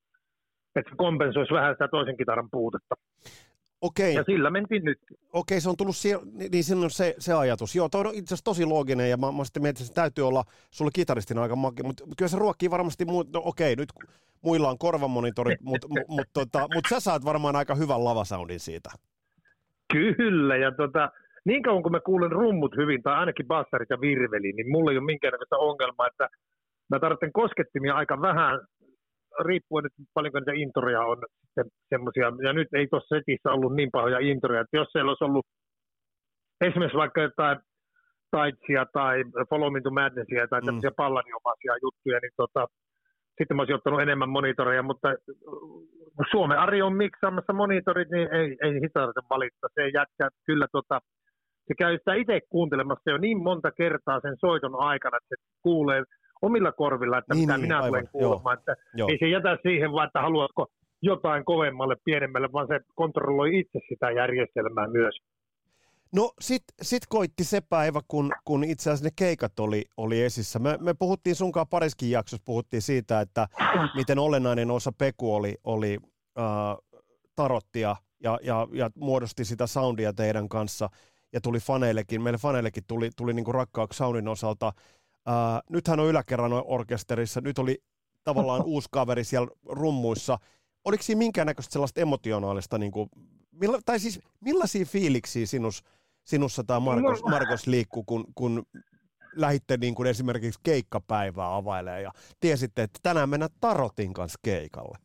[0.75, 2.95] että se kompensoisi vähän sitä toisen kitaran puutetta.
[3.81, 4.99] Okei, Ja sillä mentiin nyt.
[5.33, 7.75] okei, se on tullut, sie- niin siinä on se, se ajatus.
[7.75, 10.27] Joo, toi on itse asiassa tosi looginen ja mä, mä sitten mietin, että se täytyy
[10.27, 13.89] olla sulle kitaristina aika makea, mutta kyllä se ruokkii varmasti muut, no okei, nyt
[14.41, 18.89] muilla on korvamonitorit, mutta mut, mut, tota, mut sä saat varmaan aika hyvän lavasoundin siitä.
[19.93, 21.09] Kyllä, ja tota,
[21.45, 24.97] niin kauan kun mä kuulen rummut hyvin, tai ainakin bassarit ja virveli, niin mulla ei
[24.97, 26.27] ole minkäännäköistä ongelmaa, että
[26.89, 28.59] mä tarvitsen koskettimia aika vähän,
[29.45, 33.89] riippuen nyt paljonko niitä intoria on sitten semmoisia, ja nyt ei tuossa setissä ollut niin
[33.91, 35.45] pahoja intoria, että jos siellä olisi ollut
[36.61, 37.57] esimerkiksi vaikka jotain
[38.31, 40.65] Taitsia tai Follow Me to Madnessia tai Mm.
[40.65, 42.67] tämmöisiä palladiomaisia juttuja, niin tota,
[43.37, 45.07] sitten mä olisin ottanut enemmän monitoreja, mutta
[46.15, 49.69] kun Suomen Ari on miksaamassa monitorit, niin ei, ei tarvitse valittaa.
[49.73, 50.99] Se jätkä kyllä tota,
[51.67, 56.03] se käy sitä itse kuuntelemassa jo niin monta kertaa sen soiton aikana, että se kuulee
[56.41, 58.57] omilla korvilla, että Niin, mitä niin, minä aivan, tulen kuulemaan.
[58.57, 59.09] Että Joo.
[59.09, 60.67] ei se jätä siihen vaan, että haluatko
[61.01, 65.15] jotain kovemmalle, pienemmälle, vaan se kontrolloi itse sitä järjestelmää myös.
[66.15, 70.59] No sit, sit koitti se päivä, kun, kun itse asiassa ne keikat oli, oli esissä.
[70.59, 73.47] Me, me puhuttiin sunkaan pariskin jaksossa, puhuttiin siitä, että
[73.95, 75.97] miten olennainen osa Peku oli, oli
[76.39, 76.45] äh,
[77.35, 80.89] tarottia ja, ja, ja muodosti sitä soundia teidän kanssa
[81.33, 84.67] ja tuli faneillekin, meille faneillekin tuli, tuli niinku rakkaaksi soundin osalta.
[85.29, 87.77] Äh, nythän on yläkerran orkesterissa, nyt oli
[88.23, 90.37] tavallaan uusi kaveri siellä rummuissa.
[90.85, 93.09] Oliko siinä minkäännäköistä sellaista emotionaalista, niinku,
[93.51, 95.83] milla, tai siis millaisia fiiliksiä sinus,
[96.23, 98.63] sinussa tai Markos, No- Markos liikkuu, kun, kun
[99.35, 104.97] lähditte niin kuin esimerkiksi keikkapäivää availemaan ja tiesitte, että tänään mennään Tarotin kanssa keikalle?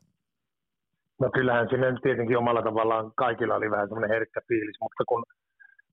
[1.21, 5.25] No kyllähän siinä nyt tietenkin omalla tavallaan kaikilla oli vähän semmoinen herkkä fiilis, mutta kun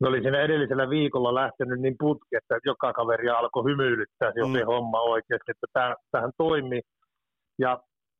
[0.03, 4.53] ne oli siinä edellisellä viikolla lähtenyt niin putki, että joka kaveri alkoi hymyilyttää jo Mm.
[4.53, 6.81] se homma oikeasti, että tämä, tähän toimi.
[7.59, 7.79] Ja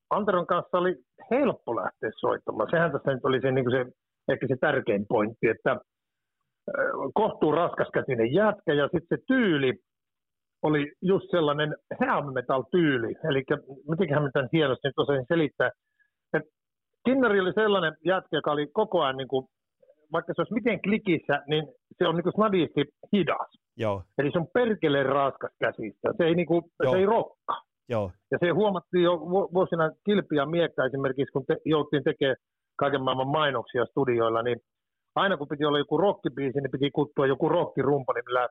[0.10, 0.96] Anteron kanssa oli
[1.32, 2.70] helppo lähteä soittamaan.
[2.72, 3.92] Sehän tässä nyt oli se, niin kuin se
[4.32, 5.78] ehkä se tärkein pointti, että
[7.14, 9.74] kohtuu raskaskätinen jätkä ja sitten se tyyli
[10.62, 13.16] oli just sellainen heavy metal tyyli.
[13.30, 13.44] Eli
[13.90, 15.72] mitenköhän mä tämän hienosti nyt osasin selittää.
[16.34, 16.44] Et
[17.06, 19.48] Kinnari oli sellainen jätkä, joka oli koko ajan, niin kuin,
[20.14, 23.50] vaikka se olisi miten klikissä, niin se on niin kuin snadisti hidas.
[23.78, 26.14] Joo, Eli se on perkeleen raskas käsistä.
[26.18, 27.54] Se ei, niin kuin, se ei rokka.
[27.90, 32.36] joo, Ja se huomattiin jo vu- vuosina Kilpi ja Miekka esimerkiksi, kun te, jouttiin tekemään
[32.80, 34.60] kaiken maailman mainoksia studioilla, niin
[35.16, 38.48] aina kun piti olla joku rockibiisi, niin piti kuttua joku rockirumpa, niin millä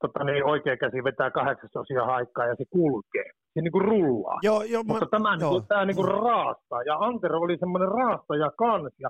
[0.00, 3.30] tota, niin oikea käsi vetää kahdeksasosia haikkaa ja se kulkee.
[3.54, 4.38] Se niin kuin rullaa.
[4.42, 5.50] joo, joo, Mutta mä, tämä, joo.
[5.50, 6.82] niin kuin, tämä niin kuin raastaa.
[6.82, 8.94] Ja Antero oli semmoinen raastaja kans.
[9.00, 9.08] Ja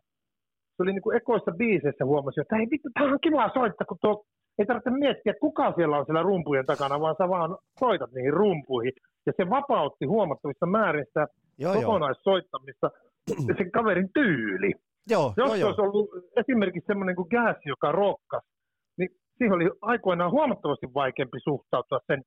[0.81, 3.99] se oli niin kuin ekoissa biiseissä huomasi, että hei vittu, tämä on kiva soittaa, kun
[4.01, 4.25] tuo,
[4.59, 8.93] ei tarvitse miettiä, kuka siellä on siellä rumpujen takana, vaan sä vaan soitat niihin rumpuihin.
[9.27, 11.27] Ja se vapautti huomattavissa määrin sitä
[11.59, 12.91] joo, joo, kokonaissoittamista
[13.49, 14.73] ja sen kaverin tyyli.
[15.11, 15.69] joo, Jos joo, se joo.
[15.69, 18.45] olisi ollut esimerkiksi semmoinen kuin Gas, joka rokkas,
[18.99, 22.23] niin siihen oli aikoinaan huomattavasti vaikeampi suhtautua sen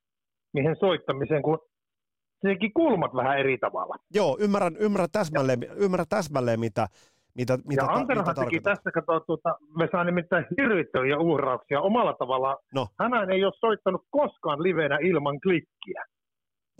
[0.53, 1.59] mihin soittamiseen, kun
[2.41, 3.95] se teki kulmat vähän eri tavalla.
[4.13, 6.87] joo ymmärrän, ymmärrän, täsmälleen, ymmärrän täsmälleen, mitä,
[7.37, 12.57] mitä, mitä, ja mitä teki tässä, kato, tuota, me saa nimittäin hirvittäviä uhrauksia omalla tavallaan.
[12.73, 12.87] No.
[12.99, 16.03] Hän ei ole soittanut koskaan livenä ilman klikkiä.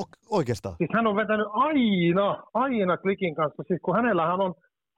[0.01, 0.75] O- oikeastaan.
[0.77, 3.63] Siis hän on vetänyt aina, aina klikin kanssa.
[3.67, 4.53] Siis kun hänellähän on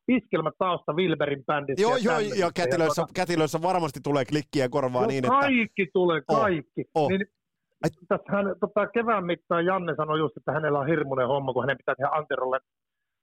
[0.08, 1.82] iskelmät tausta Wilberin bändissä.
[1.82, 5.40] Joo, ja joo, ja kätilöissä, tuota, kätilöissä varmasti tulee klikkiä korvaan joo, niin, että...
[5.40, 6.84] kaikki tulee, Oh, kaikki.
[6.96, 7.10] oh.
[7.10, 7.26] Niin,
[7.84, 11.64] Ai- tässä hän, tota, kevään mittaan Janne sanoi just, että hänellä on hirmuinen homma, kun
[11.64, 12.60] hänen pitää tehdä Anterolle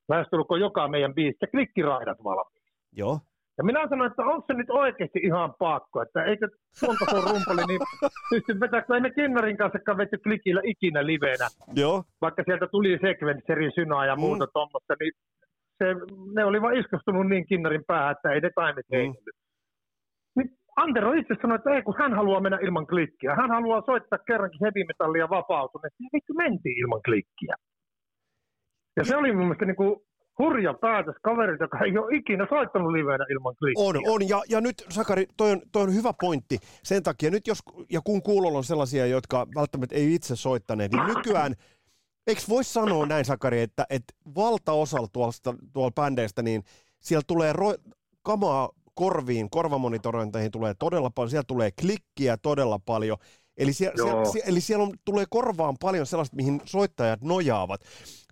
[0.08, 2.62] lähestulkoon joka meidän biisi ja klikkiraidat valmiin.
[2.96, 3.18] Joo,
[3.58, 6.48] Ja minä sanoin, että onko se nyt oikeasti ihan pakko, että eikö
[6.80, 7.80] tuon tason rumpali niin
[8.30, 12.04] pysty vetämään, ei me Kennarin kanssa vetty klikillä ikinä livenä, Joo.
[12.20, 14.50] vaikka sieltä tuli sekvensseri, synaa ja muuta mm.
[14.52, 15.12] tuommoista, niin
[15.78, 15.86] se,
[16.34, 19.14] ne oli vaan iskostunut niin Kinnarin päähän, että ei ne taimit mm.
[20.36, 23.34] Niin Antero itse sanoi, että ei kun hän haluaa mennä ilman klikkiä.
[23.34, 26.04] Hän haluaa soittaa kerrankin heavy metallia vapautuneesti.
[26.04, 27.54] Ja vittu mentiin ilman klikkiä.
[28.96, 29.96] Ja se oli mun mielestä niin kuin
[30.38, 33.84] hurja päätös kaverilta, joka ei ole ikinä soittanut livenä ilman klikkiä.
[33.84, 34.28] On, on.
[34.28, 36.58] Ja, ja nyt Sakari, toi on, toi on hyvä pointti.
[36.82, 37.58] Sen takia nyt jos,
[37.90, 41.54] ja kun kuulolla on sellaisia, jotka välttämättä ei itse soittaneet, niin nykyään,
[42.26, 46.62] eikö voi sanoa näin Sakari, että, että valtaosalla tuolla, tuolla bändeistä, niin
[47.00, 47.74] siellä tulee ro,
[48.22, 53.16] kamaa korviin, korvamonitorointeihin tulee todella paljon, siellä tulee klikkiä todella paljon,
[53.56, 53.92] Eli, sie,
[54.32, 57.80] sie, eli siellä on, tulee korvaan paljon sellaista, mihin soittajat nojaavat.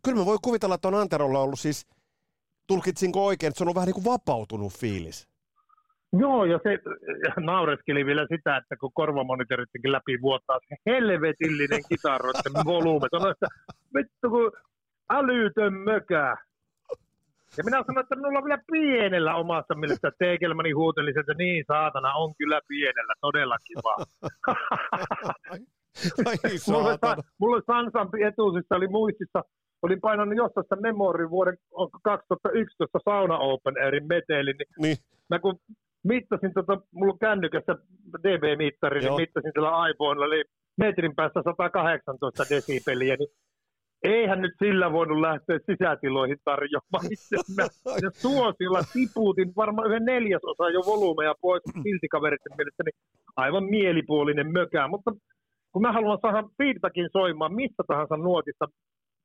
[0.04, 1.87] Kyllä mä voi kuvitella, että on Anterolla ollut siis,
[2.66, 5.28] tulkitsinko oikein, että se on ollut vähän niin kuin vapautunut fiilis.
[6.12, 6.78] Joo, ja se
[7.40, 13.06] naureskeli vielä sitä, että kun korvamonitorittikin läpi vuottaa se helvetillinen kitaroiden volyyme.
[13.11, 13.46] Sanoin, että
[13.94, 14.52] vittu kun
[15.11, 16.37] älytön mökä.
[17.58, 22.14] Ja minä sanoin, että minulla on vielä pienellä omassa mielestä teekelmäni huuteli, että niin saatana,
[22.14, 24.06] on kyllä pienellä, todellakin vaan.
[26.26, 29.44] Ai mulla, mulla Sansampi etuusissa oli muistissa,
[29.82, 31.56] olin painanut jostain sitä Memory vuoden
[32.04, 34.96] 2011 Sauna Open Airin meteli, niin, Niin,
[35.30, 35.58] mä kun
[36.04, 37.72] mittasin, tota, mulla on kännykässä
[38.22, 39.16] DB-mittari, Joo.
[39.16, 40.44] niin mittasin sillä iPhonella, eli
[40.78, 43.28] metrin päässä 118 desibeliä, niin
[44.02, 47.36] eihän nyt sillä voinut lähteä sisätiloihin tarjoamaan itse.
[47.56, 47.62] Mä
[48.04, 52.98] ja suosilla tiputin varmaan yhden neljäsosa jo volyymeja pois silti kaveritten mielestä, niin
[53.36, 54.88] aivan mielipuolinen mökää.
[54.88, 55.10] Mutta
[55.72, 58.64] kun mä haluan saada feedbackin soimaan missä tahansa nuotissa,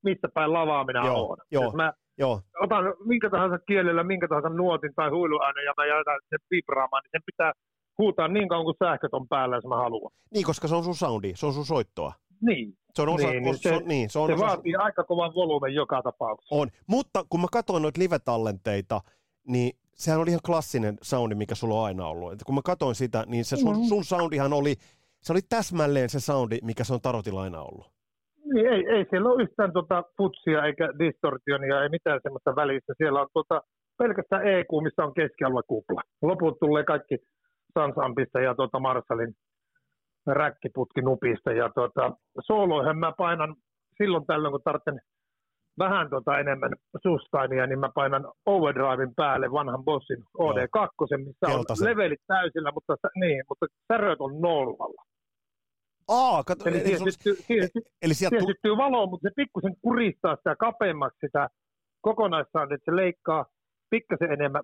[0.04, 1.46] missä päin lavaa minä Joo, olen.
[1.52, 1.64] joo.
[1.64, 6.20] Jos mä joo, otan minkä tahansa kielellä, minkä tahansa nuotin tai huiluäänen ja mä jätän
[6.30, 7.52] sen vibraamaan, niin sen pitää
[7.98, 10.12] huutaa niin kauan kuin sähköt on päällä, jos mä haluan.
[10.34, 12.14] niin, koska se on sun soundi, se on sun soittoa.
[12.42, 15.04] Niin, Se on osa, Niin, niin se, se- niin, se on se osa, vaatii aika
[15.04, 16.56] kovan volyymen joka tapauksessa.
[16.56, 19.02] On, mutta kun mä katsoin noita live-tallenteita,
[19.48, 22.34] niin sehän oli ihan klassinen soundi, mikä sulla on aina ollut.
[22.34, 23.84] Et kun mä katsoin sitä, niin se sun, Mm.
[23.84, 24.76] sun soundihan oli,
[25.22, 27.88] se oli täsmälleen se soundi, mikä se on Tarotilla aina ollut.
[28.54, 32.94] Niin, ei, ei siellä ole yhtään tota futsia eikä distortionia, ei mitään semmoista välistä.
[32.98, 33.62] Siellä on tota,
[33.98, 36.02] pelkästään EQ, missä on keskialuekupla.
[36.22, 37.18] Loput tulee kaikki
[37.74, 39.36] Sansampista ja tota Marsalin
[40.34, 41.52] räkkiputki nupista.
[41.52, 43.56] Ja tota, sooloihin mä painan
[43.98, 45.00] silloin tällöin, kun tarvitsen
[45.80, 46.72] vähän tota enemmän
[47.04, 51.88] sustainia, niin mä painan overdriven päälle vanhan bossin OD2, missä Keltaisen.
[51.88, 55.04] on levelit täysillä, mutta, niin, mutta säröt on nollalla.
[56.08, 57.36] Aa, kato, Eli eli, syttyy,
[58.02, 61.50] eli sieltä syttyy valoa, mutta se pikkusen kuristaa sitä kapeammaksi sitä
[62.02, 63.46] kokonaissaan, että se leikkaa
[63.90, 64.64] pikkasen enemmän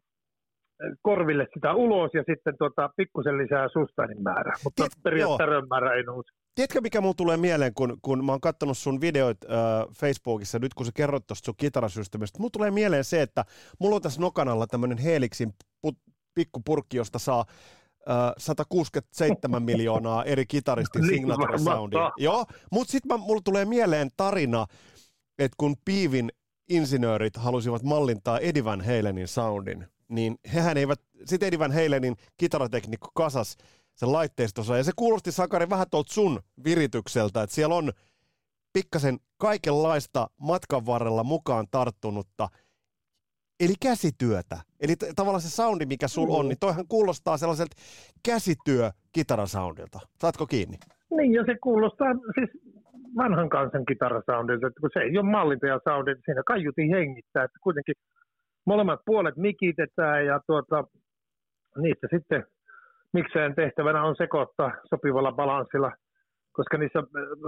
[1.01, 4.53] korville sitä ulos ja sitten tota, pikkusen lisää sustainin määrää.
[4.63, 6.31] Mutta Tiet- periaatteessa määrä ei nouse.
[6.55, 9.51] tiedätkö mikä mulla tulee mieleen, kun, kun mä oon katsonut sun videoit äh,
[9.99, 13.45] Facebookissa, nyt kun sä kerrot tuosta sun kitarasysteemistä, mulla tulee mieleen se, että
[13.79, 15.97] mulla on tässä nokan alla tämmönen Helixin put,
[16.33, 17.45] pikkupurkki, josta saa
[18.09, 22.11] äh, 167 miljoonaa eri kitaristin Niin signature soundia.
[22.17, 24.65] Joo, mutta sitten mulla tulee mieleen tarina,
[25.39, 26.29] että kun Piivin
[26.69, 33.07] insinöörit halusivat mallintaa Eddie Van Halenin soundin, niin hehän eivät, sitten Eddie Van Halenin kitarateknikko
[33.15, 33.57] kasas
[33.95, 37.91] sen laitteistonsa, ja se kuulosti Sakari vähän tuolta sun viritykseltä, että siellä on
[38.73, 42.47] pikkasen kaikenlaista matkan varrella mukaan tarttunutta,
[43.59, 44.57] eli käsityötä.
[44.79, 46.49] Eli t- tavallaan se soundi, mikä sulla on, Mm.
[46.49, 47.75] niin toihan kuulostaa sellaiselta
[48.25, 49.99] käsityö kitarasoundilta.
[50.21, 50.77] Saatko kiinni?
[51.17, 52.49] Niin, ja se kuulostaa siis
[53.17, 57.95] vanhan kansan kitarasoundilta, että kun se ei ole mallintajasoundilta, niin siinä kaiutin hengittää, että kuitenkin
[58.65, 60.83] molemmat puolet mikitetään ja tuota,
[61.77, 62.43] niistä sitten
[63.13, 65.91] mikseen tehtävänä on sekoittaa sopivalla balanssilla,
[66.51, 67.03] koska niissä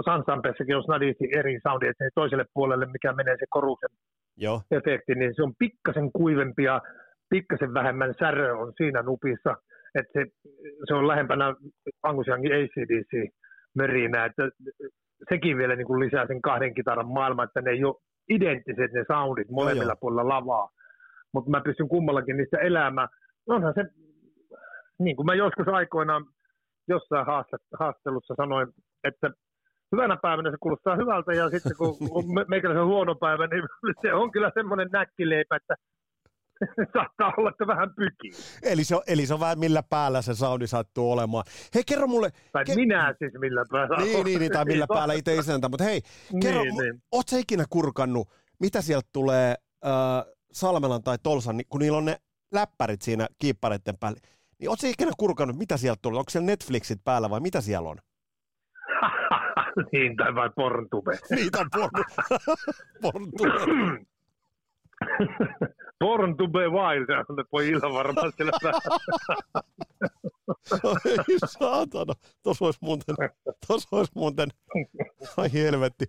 [0.05, 3.89] Sansampeissakin on snadisti eri soundia, että se toiselle puolelle, mikä menee se korusen
[4.37, 4.61] Joo.
[4.71, 6.81] efekti, niin se on pikkasen kuivempi ja
[7.29, 9.55] pikkasen vähemmän särö on siinä nupissa,
[9.95, 10.25] että se,
[10.87, 11.55] se on lähempänä
[12.03, 13.31] Angus Youngin ACDC
[13.75, 14.49] mörinä, että
[15.29, 17.95] sekin vielä niin kuin lisää sen kahden kitaran maailman, että ne ei ole
[18.29, 19.97] identtiset ne soundit molemmilla joo.
[19.99, 20.69] puolilla lavaa,
[21.33, 23.07] mutta mä pystyn kummallakin niistä elämään.
[23.47, 23.83] Onhan se,
[24.99, 26.25] niin kuin mä joskus aikoinaan
[26.87, 27.25] jossain
[27.79, 28.67] haastattelussa sanoin,
[29.03, 29.29] että
[29.91, 31.95] hyvänä päivänä se kuulostaa hyvältä ja sitten kun
[32.49, 33.63] meikäläisen huono päivä, niin
[34.01, 35.75] se on kyllä semmoinen näkkileipä, että
[36.93, 38.31] saattaa olla, että vähän pykii.
[38.63, 41.43] Eli se, on, eli se on vähän millä päällä se soundi sattuu olemaan.
[41.75, 43.97] Hei, kerro mulle, Tai Ke- minä siis millä päällä.
[43.97, 46.01] niin, niin, niin tai millä päällä itse isäntä, mutta hei,
[46.41, 47.01] kerro, Niin, niin.
[47.11, 48.27] oot sä ikinä kurkannut,
[48.59, 52.17] mitä sieltä tulee äh, Salmelan tai Tolsan, niin kun niillä on ne
[52.53, 54.19] läppärit siinä kiippareiden päällä.
[54.59, 56.19] Niin ootko ikinä kurkannut, mitä sieltä tulee?
[56.19, 57.97] Onko siellä Netflixit päällä vai mitä siellä on?
[59.91, 61.11] niin, tai vai Porntube.
[61.35, 61.91] Niitä on porn...
[63.01, 64.05] Porntube.
[65.99, 68.79] Porntube Wild, on voi ihan varmaan siellä päällä.
[70.83, 72.13] Ai saatana.
[72.43, 73.15] Tuossa olisi muuten,
[73.67, 74.49] tuossa olisi muuten,
[75.37, 76.05] ai helvetti.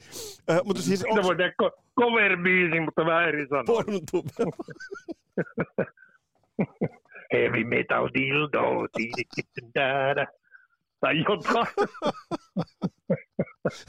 [0.51, 3.65] Äh, mutta siis Siitä voi tehdä ko- cover biisin, mutta vähän eri sanoa.
[3.67, 4.31] Porntube.
[7.33, 8.89] Heavy metal dildo,
[11.01, 11.67] tai jotain.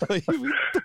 [0.09, 0.79] Ai vittu,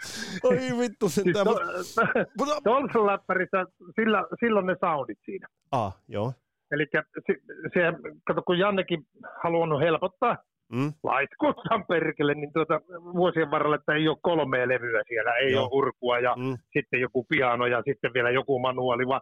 [0.48, 1.46] ai vittu Siis sentään.
[1.46, 3.66] to, Mutta- mutta- Tuossa läppärissä,
[4.00, 5.46] sillä, silloin ne soundit siinä.
[5.72, 6.32] Ah, joo.
[6.70, 6.86] Eli
[7.26, 7.34] se,
[7.74, 7.80] se,
[8.26, 9.02] kato, kun Jannekin
[9.42, 10.36] halunnut helpottaa
[10.72, 12.80] Mm, laiskuuttaan perkele, niin tuota,
[13.14, 15.62] vuosien varrella, että ei ole kolmea levyä siellä, ei Joo.
[15.62, 19.20] ole urkua ja mm, sitten joku piano ja sitten vielä joku manuaali, vaan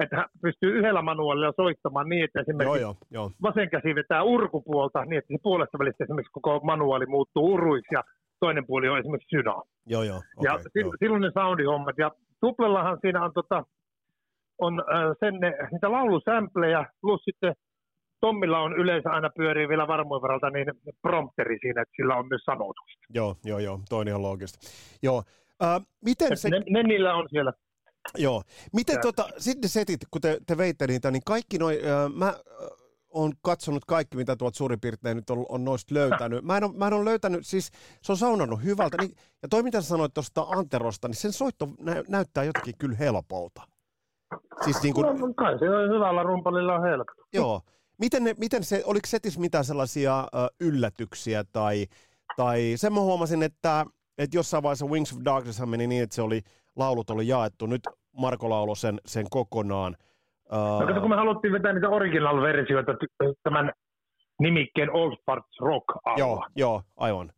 [0.00, 3.30] että hän pystyy yhdellä manuaalilla soittamaan niin, että joo, esimerkiksi joo, joo.
[3.42, 8.04] vasen käsi vetää urkupuolta niin, että se puolesta välistä esimerkiksi koko manuaali muuttuu uruiksi ja
[8.40, 9.54] toinen puoli on esimerkiksi synä.
[9.86, 10.22] Joo, joo.
[10.42, 10.92] ja okei, si- joo.
[10.98, 11.98] silloin ne soundihommat.
[11.98, 13.64] Ja tuplellahan siinä on, tota,
[14.58, 14.84] on
[15.20, 17.54] sen, ne, niitä laulusämplejä, plus sitten
[18.20, 20.66] Tommilla on yleensä aina pyörii vielä varmuuden varalta niin
[21.02, 22.84] prompteri siinä, että sillä on myös sanotus.
[23.14, 24.58] Joo, joo, joo, toi on ihan loogista.
[25.02, 25.22] Joo.
[25.62, 27.52] Äh, miten se, Ne, ne, niillä on siellä.
[28.18, 28.42] joo,
[28.72, 32.26] miten Ja- tota, sitten setit, kun te, te veitte niitä, niin kaikki noi, äh, mä
[32.28, 32.34] äh,
[33.10, 36.44] oon katsonut kaikki, mitä tuot suurin piirtein nyt on, on noista löytänyt.
[36.44, 37.70] Mä en, ole, mä en ole löytänyt, siis
[38.02, 38.96] se on saunannut hyvältä.
[39.00, 42.96] Niin, ja toi, mitä sä sanoit tuosta Anterosta, niin sen soitto nä, näyttää jotenkin kyllä
[42.96, 43.62] helpolta.
[44.64, 47.12] Siis niin kuin, No, kai se on hyvällä rumpalilla on helppo.
[47.32, 47.60] Joo.
[47.98, 50.26] Miten, ne, miten se, oliko setissä mitään sellaisia ö,
[50.60, 51.86] yllätyksiä tai,
[52.36, 53.84] tai sen mä huomasin, että,
[54.18, 56.40] että jossain vaiheessa Wings of Darkness meni niin, että se oli,
[56.76, 57.66] laulut oli jaettu.
[57.66, 57.80] Nyt
[58.16, 59.96] Marko lauloi sen, sen kokonaan.
[60.52, 62.92] No, kato, kun me haluttiin vetää niitä original-versioita
[63.42, 63.72] tämän
[64.40, 66.18] nimikkeen Old Parts Rock alla.
[66.18, 67.32] joo, joo, aivan.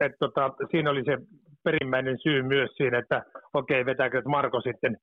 [0.00, 1.18] Et, tota, siinä oli se
[1.64, 3.24] perimmäinen syy myös siinä, että
[3.54, 4.96] okei, vetääkö Marko sitten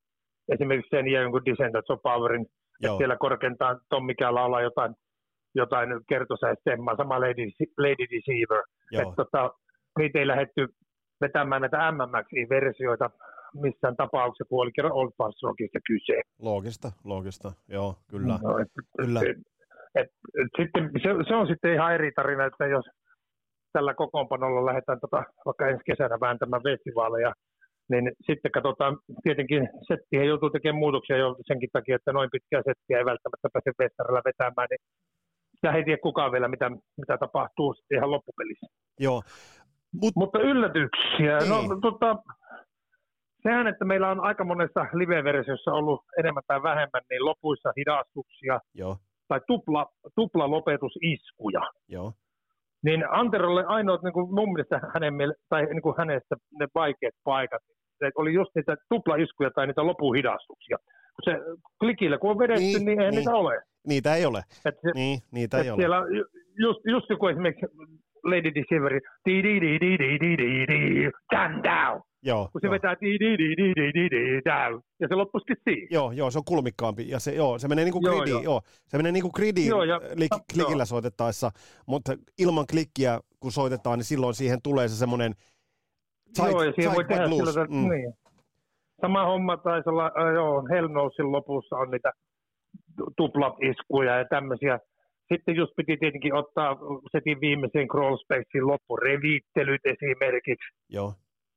[0.54, 4.96] esimerkiksi sen ja jonkun Descendants of Powerin, Joo, että siellä korkeintaan Tom mikä laulaa jotain,
[5.56, 7.46] jotain kertosäistemmaa, sama Lady,
[7.78, 8.64] Lady Deceiver.
[8.92, 9.52] joo, Et, tota,
[10.00, 10.68] niitä ei lähdetty
[11.22, 13.10] vetämään näitä MMX-versioita
[13.62, 16.22] missään tapauksessa, kun oli kerran Old Parts Rockista kyse.
[16.40, 17.52] loogista, loogista.
[17.68, 18.40] Joo, kyllä.
[18.44, 18.68] No, et,
[19.02, 19.20] Kyllä.
[19.20, 19.38] Et,
[19.96, 20.08] et,
[20.42, 22.86] et, sitten, se, se, on sitten ihan eri tarina, että jos
[23.74, 27.34] tällä kokoonpanolla lähdetään tota, vaikka ensi kesänä vääntämään festivaaleja,
[27.92, 32.98] niin sitten katsotaan, tietenkin settiä joutuu tekemään muutoksia jo senkin takia, että noin pitkää settiä
[32.98, 34.84] ei välttämättä pääse vestarilla vetämään, niin
[35.56, 38.68] sitä ei tiedä kukaan vielä, mitä, mitä tapahtuu sitten ihan loppupelissä.
[39.00, 39.22] Joo,
[40.16, 41.70] Mutta yllätyksiä, Niin.
[41.70, 42.16] no tota,
[43.44, 48.98] sehän, että meillä on aika monessa live-versiossa ollut enemmän tai vähemmän, niin lopuissa hidastuksia, joo,
[49.28, 51.62] tai tupla, tupla lopetusiskuja.
[51.88, 52.14] joo,
[52.86, 55.14] niin Anterolle ainoat niin kuin mun mielestä hänen,
[55.50, 57.62] tai niin kuin hänestä ne vaikeat paikat,
[58.00, 60.78] se oli just niitä tuplaiskuja tai niitä lopuhidastuksia.
[61.24, 61.32] Se
[61.80, 63.18] klikillä kun on vedetty, niin, niin ei niin.
[63.18, 63.62] niitä ole.
[63.88, 64.42] Niitä ei ole.
[64.66, 66.08] Et se, niin, niitä et ei siellä ole.
[66.58, 67.66] Just, just kun esimerkiksi
[68.24, 69.00] Lady Discovery,
[71.32, 72.72] down, down, Joo, Kun se joo.
[72.74, 74.42] vetää di di di di di di di.
[75.00, 75.88] Ja se loppuisikin siihen.
[75.92, 78.42] Joo, joo, se on kulmikkaampi ja se, joo, se menee niinku Joo, gridiin, joo.
[78.44, 78.54] joo.
[78.54, 78.62] joo.
[78.88, 80.40] Se menee niinku gridiin Joo, ja- li, joo.
[80.54, 81.52] klikillä soitettaessa,
[81.88, 85.34] mutta ilman klikkiä kun soitetaan, niin silloin siihen tulee se semmoinen
[86.38, 87.90] joo, ja siihen voi tehdä sillä tavalla, mm.
[87.90, 88.14] niin.
[89.02, 92.12] Sama homma taisi olla, äh, joo, Hellnosin lopussa on niitä
[92.98, 94.80] tu- tuplat-iskuja ja tämmöisiä.
[95.34, 96.78] Sitten just piti tietenkin ottaa
[97.12, 100.70] setin viimeisen crawl spacein loppurevittelyt esimerkiksi.
[100.90, 101.14] Joo,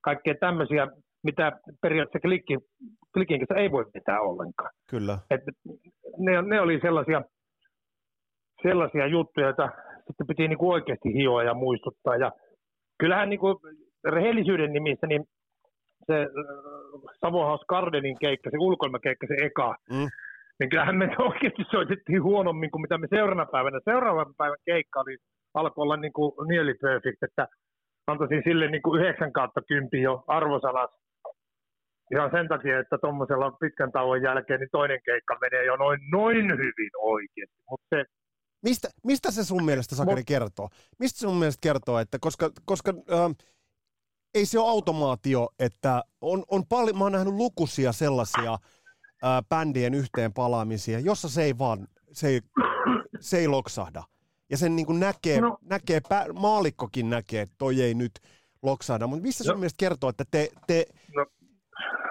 [0.08, 0.86] Kaikkea tämmöisiä,
[1.22, 2.54] mitä periaatteessa klikki,
[3.14, 4.70] klikin kanssa ei voi vetää ollenkaan.
[4.90, 5.18] kyllä.
[5.30, 5.40] Et
[6.18, 7.22] ne, ne oli sellaisia,
[8.62, 9.68] sellaisia juttuja, joita
[10.06, 12.16] sitten piti niinku oikeasti hioa ja muistuttaa.
[12.16, 12.32] Ja
[12.98, 13.60] kyllähän niinku
[14.04, 15.24] rehellisyyden nimissä, niin
[16.06, 16.28] se äh,
[17.20, 20.08] Savo House Gardenin keikka, se ulkoilmakeikka, se eka, Mm.
[20.60, 23.80] niin kyllähän me oikeasti soitettiin huonommin kuin mitä me seuraavana päivänä.
[23.84, 25.16] Seuraavan päivän keikka oli,
[25.54, 27.46] alkoi olla niin kuin nearly perfect, että
[28.08, 30.90] antaisin sille niin kuin 9 kautta 10 jo arvosanat.
[32.14, 36.46] Ihan sen takia, että tuommoisella pitkän tauon jälkeen niin toinen keikka menee jo noin, noin
[36.52, 37.62] hyvin oikeasti.
[37.70, 38.04] Mutta se,
[38.62, 40.68] Mistä, mistä se sun mielestä, Sakari, kertoo?
[40.98, 43.36] Mistä sun mielestä kertoo, että koska, koska äh,
[44.34, 48.58] ei se ole automaatio, että on, on paljon, mä oon nähnyt lukuisia sellaisia äh,
[49.48, 52.40] bändien yhteen palaamisia, jossa se ei vaan, se ei,
[53.20, 54.02] se ei loksahda.
[54.50, 55.48] Ja sen niin kuin näkee, no.
[55.48, 55.58] No.
[55.70, 58.12] näkee pä, maalikkokin näkee, että toi ei nyt
[58.62, 59.06] loksahda.
[59.06, 59.58] Mutta mistä sun No.
[59.58, 60.84] mielestä kertoo, että te, te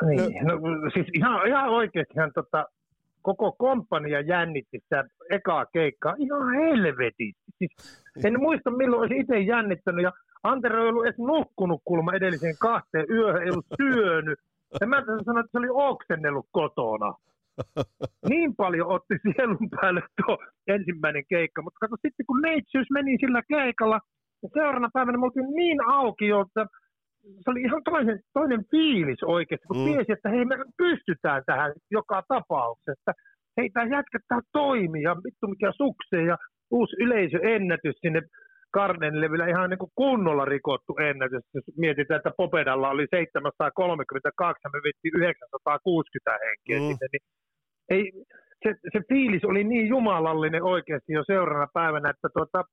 [0.07, 0.53] niin, no,
[0.93, 2.65] siis ihan, ihan oikeastihan tota,
[3.21, 7.43] koko komppania jännitti sitä ekaa keikkaa ihan helvetisti.
[7.57, 10.11] Siis en muista milloin olisi itse jännittänyt ja
[10.43, 14.39] Antero ei ollut edes nukkunut kulma edelliseen kahteen yöhön, ei ollut syönyt.
[14.81, 17.13] Ja mä sanoin, että se oli oksennellut kotona.
[18.29, 20.37] Niin paljon otti sielun päälle tuo
[20.67, 21.61] ensimmäinen keikka.
[21.61, 23.99] Mutta kato, sitten kun neitsyys meni sillä keikalla,
[24.43, 26.65] ja seuraavana päivänä me oltiin niin auki että
[27.43, 29.85] se oli ihan toinen, toinen fiilis oikeasti, kun mm.
[29.85, 33.11] tiesi, että hei me pystytään tähän joka tapauksessa.
[33.57, 36.37] Hei tämä jätkä tää toimii ja vittu mikä sukseen ja
[36.71, 38.21] uusi yleisöennätys sinne
[38.71, 41.45] Kardenille vielä ihan niin kuin kunnolla rikottu ennätys.
[41.53, 46.87] Jos mietitään, että Popedalla oli 732 ja me vittiin 960 henkeä mm.
[46.87, 47.25] sinne, niin
[47.89, 48.11] ei,
[48.63, 52.63] se, se, fiilis oli niin jumalallinen oikeasti jo seuraavana päivänä, että tuota,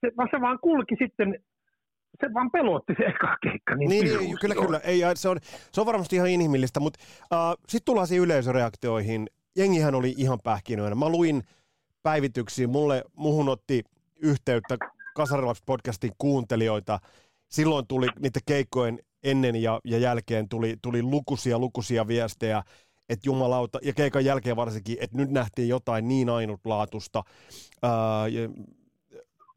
[0.00, 1.44] se, se vaan kulki sitten
[2.20, 3.74] se vaan pelotti se eka keikka.
[3.74, 4.78] Niin, niin, niin kyllä, kyllä.
[4.78, 5.38] Ei, se, on,
[5.72, 9.26] se on varmasti ihan inhimillistä, mutta uh, sitten tullaan siihen yleisöreaktioihin.
[9.56, 10.94] Jengihän oli ihan pähkinöinä.
[10.94, 11.42] Mä luin
[12.02, 13.82] päivityksiä, mulle, muhun otti
[14.22, 14.76] yhteyttä
[15.18, 16.98] Kasarilaps-podcastin kuuntelijoita.
[17.48, 22.62] Silloin tuli niiden keikkojen ennen ja, ja jälkeen tuli, tuli lukuisia, lukuisia viestejä,
[23.08, 27.18] että jumalauta, ja keikan jälkeen varsinkin, että nyt nähtiin jotain niin ainutlaatusta.
[27.84, 28.48] Uh, ja,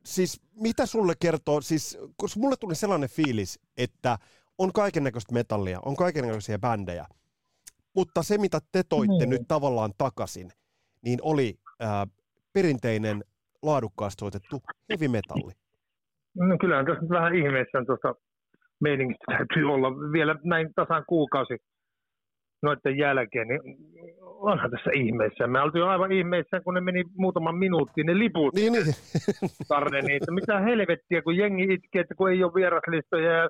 [0.03, 4.17] siis mitä sulle kertoo, siis koska mulle tuli sellainen fiilis, että
[4.57, 7.05] on kaiken näköistä metallia, on kaiken näköisiä bändejä,
[7.95, 9.29] mutta se mitä te toitte mm.
[9.29, 10.49] nyt tavallaan takaisin,
[11.01, 12.07] niin oli ää,
[12.53, 13.23] perinteinen
[13.61, 15.51] laadukkaasti soitettu heavy metalli.
[16.35, 18.15] No kyllähän tässä vähän ihmeessä tuosta
[18.79, 21.57] meiningistä täytyy olla vielä näin tasan kuukausi
[22.63, 23.61] noiden jälkeen, niin
[24.21, 25.47] onhan tässä ihmeessä.
[25.47, 28.55] Me oltiin aivan ihmeessä, kun ne meni muutaman minuuttiin ne liput.
[28.55, 28.85] Niin, niin.
[29.67, 30.31] Tarne niitä.
[30.31, 33.49] Mitä helvettiä, kun jengi itkee, että kun ei ole vieraslistoja ja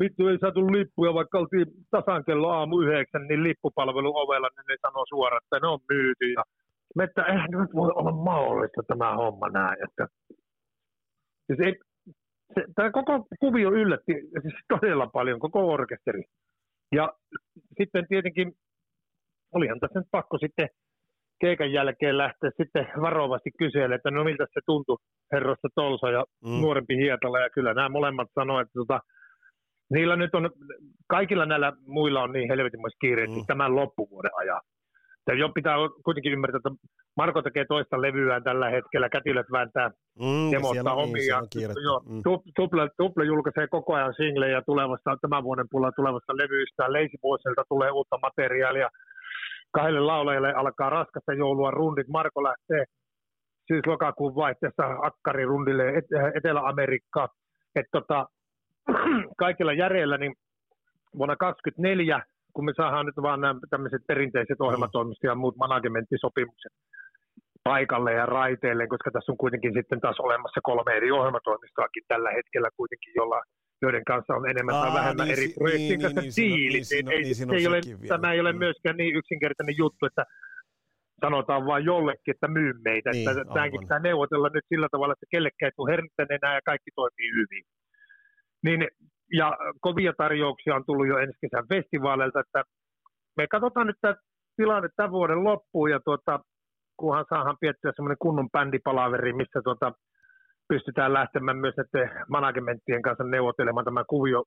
[0.00, 4.76] vittu ei saatu lippuja, vaikka oltiin tasan kello aamu yhdeksän, niin lippupalvelu ovella, niin ne
[4.82, 6.32] sanoo suoraan, että ne on myyty.
[6.32, 6.42] Ja
[6.96, 9.78] me, että eihän nyt voi olla mahdollista tämä homma näin.
[9.88, 10.06] Että,
[11.46, 11.74] siis ei,
[12.54, 14.12] se, tämä koko kuvio yllätti
[14.42, 16.22] siis todella paljon, koko orkesteri.
[16.92, 17.12] Ja
[17.78, 18.52] sitten tietenkin
[19.54, 20.68] olihan tässä nyt pakko sitten
[21.40, 24.96] keikan jälkeen lähteä sitten varovasti kyselemään, että no miltä se tuntui
[25.32, 26.60] herrossa Tolsa ja mm.
[26.60, 27.40] nuorempi Hietala.
[27.40, 29.00] Ja kyllä nämä molemmat sanoivat, että tota,
[29.90, 30.50] niillä nyt on,
[31.08, 33.46] kaikilla näillä muilla on niin helvetin kiire mm.
[33.46, 34.60] tämän loppuvuoden ajan.
[35.30, 40.50] Ja jo pitää kuitenkin ymmärtää, että Marko tekee toista levyään tällä hetkellä, kätilöt vääntää mm,
[40.52, 41.40] demottaa omia.
[41.40, 42.22] Mm.
[42.56, 46.92] Tuple, tuple, julkaisee koko ajan singlejä tulevasta, tämän vuoden puolella tulevasta levyistä.
[46.92, 48.88] Leisivuosilta tulee uutta materiaalia.
[49.72, 52.08] Kahdelle laulajalle alkaa raskasta joulua rundit.
[52.08, 52.84] Marko lähtee
[53.68, 55.84] syys-lokakuun vaihteessa akkarirundille
[56.34, 57.28] Etelä-Amerikkaan.
[57.76, 58.26] Et tota,
[59.44, 60.34] kaikilla järjellä niin
[61.18, 62.22] vuonna 2024
[62.60, 66.74] kun me saadaan nyt vaan nämä tämmöiset perinteiset ohjelmatoimistot ja muut managementtisopimukset
[67.64, 72.68] paikalle ja raiteille, koska tässä on kuitenkin sitten taas olemassa kolme eri ohjelmatoimistoakin tällä hetkellä
[72.76, 73.40] kuitenkin, jolla
[73.82, 76.86] joiden kanssa on enemmän Aa, tai vähemmän niin, eri projektien niin, kanssa niin, diilit.
[76.90, 77.80] Niin, niin, ei, niin, ei ole,
[78.14, 78.58] tämä ei ole mm.
[78.64, 80.24] myöskään niin yksinkertainen juttu, että
[81.24, 83.10] sanotaan vain jollekin, että myy meitä.
[83.10, 85.94] Niin, että tämänkin pitää neuvotella nyt sillä tavalla, että kellekään ei tule
[86.36, 87.64] enää ja kaikki toimii hyvin.
[88.66, 88.80] Niin
[89.32, 92.62] ja kovia tarjouksia on tullut jo ensi kesän festivaaleilta, että
[93.36, 94.14] me katsotaan nyt tämä
[94.56, 96.40] tilanne tämän vuoden loppuun ja tuota,
[96.96, 99.92] kunhan saadaan piettyä semmoinen kunnon bändipalaveri, missä tuota,
[100.68, 104.44] pystytään lähtemään myös näiden managementtien kanssa neuvottelemaan tämä kuvio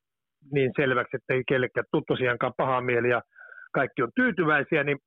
[0.51, 3.21] niin selväksi, että ei kellekään tuttosiankaan pahaa mieli ja
[3.73, 4.97] kaikki on tyytyväisiä, niin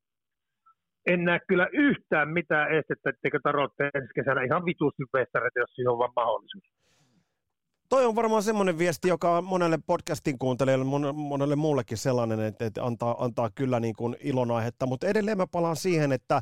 [1.07, 5.91] en näe kyllä yhtään mitään estettä, etteikö tarotte ensi kesänä ihan vitusti festareita, jos siinä
[5.91, 6.76] on vaan mahdollisuus
[7.89, 12.83] toi on varmaan semmoinen viesti, joka on monelle podcastin kuuntelijalle, monelle muullekin sellainen, että, että
[12.83, 16.41] antaa, antaa kyllä niin kuin ilonaihetta, mutta edelleen mä palaan siihen, että,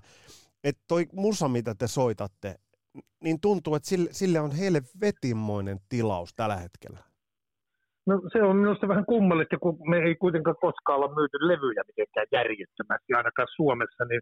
[0.63, 2.55] että toi musa, mitä te soitatte,
[3.23, 6.99] niin tuntuu, että sille, sille on heille vetimmoinen tilaus tällä hetkellä.
[8.05, 12.27] No se on minusta vähän kummallista, kun me ei kuitenkaan koskaan olla myyty levyjä mitenkään
[12.31, 14.21] järjettömästi, ainakaan Suomessa, niin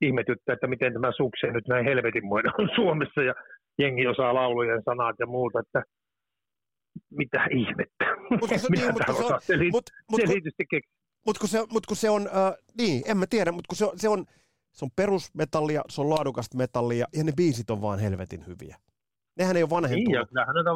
[0.00, 3.34] ihmetyttää, että miten tämä sukseen nyt näin helvetinmoinen on Suomessa ja
[3.78, 5.82] jengi osaa laulujen sanat ja muuta, että
[7.10, 8.04] mitä ihmettä.
[8.40, 9.40] Mutta se, niin, mutta se on,
[9.72, 10.20] mut, mut,
[11.26, 13.86] mut, kun se, mut kun se on, äh, niin, en mä tiedä, mutta kun se,
[13.96, 14.24] se on,
[14.72, 18.76] se on perusmetallia, se on laadukasta metallia ja ne biisit on vaan helvetin hyviä.
[19.38, 20.06] Nehän ei ole vanhentunut.
[20.06, 20.70] Niin, ja kyllähän näitä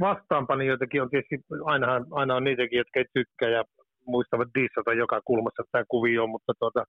[0.00, 3.64] vastaanpanijoitakin on tietysti, aina, aina on niitäkin, jotka ei tykkää ja
[4.06, 6.84] muistavat dissata joka kulmassa tämä kuvio, mutta tuota,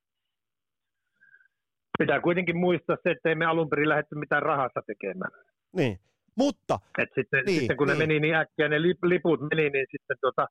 [1.99, 5.31] pitää kuitenkin muistaa se, että ei me alun perin lähdetty mitään rahasta tekemään.
[5.75, 5.99] Niin,
[6.43, 6.75] mutta...
[6.97, 7.99] Et sitten, niin, sitten kun niin.
[7.99, 8.81] ne meni niin äkkiä, ne
[9.13, 10.47] liput meni, niin sitten tuota,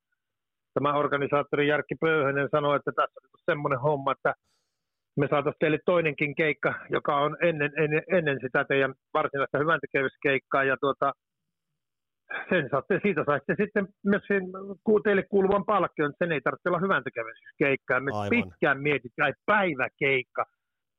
[0.75, 4.35] tämä organisaattori Jarkki Pöyhönen sanoi, että tässä on semmoinen homma, että
[5.21, 10.65] me saataisiin teille toinenkin keikka, joka on ennen, ennen, ennen sitä teidän varsinaista hyväntekevyyskeikkaa.
[10.65, 11.13] Ja tuota,
[12.51, 14.43] sen saatte, siitä saatte sitten myös sen,
[15.05, 18.01] teille kuuluvan palkkion, sen ei tarvitse olla hyväntekevyyskeikkaa.
[18.01, 18.31] Me Aivan.
[18.31, 20.45] pitkään mietitään, että päiväkeikka,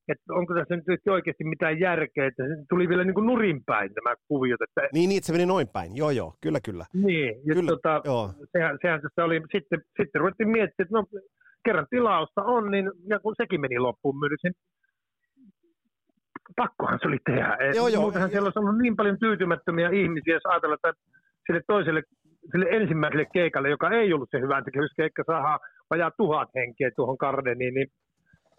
[0.07, 4.15] että onko tässä nyt oikeasti mitään järkeä, että se tuli vielä niin kuin nurinpäin nämä
[4.27, 5.95] kuviot, että Niin, niin, että se meni noin päin.
[5.95, 6.85] Joo, joo, kyllä, kyllä.
[6.93, 11.21] niin, ja Kyllä, tota, Joo, sehän, sehän tässä oli, sitten, sitten ruvettiin miettimään, että no
[11.65, 14.53] kerran tilausta on, niin ja kun sekin meni loppuun myydyksen,
[16.55, 17.57] pakkohan se oli tehdä.
[17.59, 18.01] Et Joo, joo.
[18.01, 20.93] Muutenhan siellä olisi ollut niin paljon tyytymättömiä ihmisiä, jos ajatella, että
[21.45, 22.03] sille toiselle,
[22.51, 24.63] sille ensimmäiselle keikalle, joka ei ollut se hyvän
[24.97, 27.87] keikka, saadaan vajaa tuhat henkeä tuohon Gardeniin, niin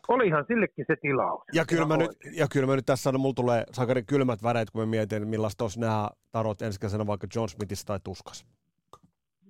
[0.08, 1.42] olihan sillekin se tilaus.
[1.52, 4.70] Ja kyllä, mä nyt, ja kyllä mä nyt tässä sanon, mulla tulee sakari kylmät väreet,
[4.70, 8.44] kun mä mietin, millaista olisi nämä tarot ensi kesänä vaikka John Smithissa tai Tuskas.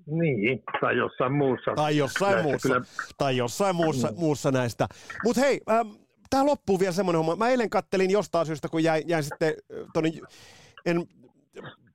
[0.07, 1.71] Niin, tai jossain muussa.
[1.77, 2.69] Tai jossain Näistä muussa.
[2.69, 2.85] Kyllä,
[3.19, 4.19] Tai jossain muussa, Mm.
[4.19, 4.87] muussa näistä.
[5.25, 5.89] Mutta hei, ähm,
[6.31, 7.37] tää loppuu vielä semmoinen homma.
[7.37, 10.11] Mä eilen kattelin jostain syystä, kun jäin, jäin sitten äh, tonne,
[10.87, 11.05] en,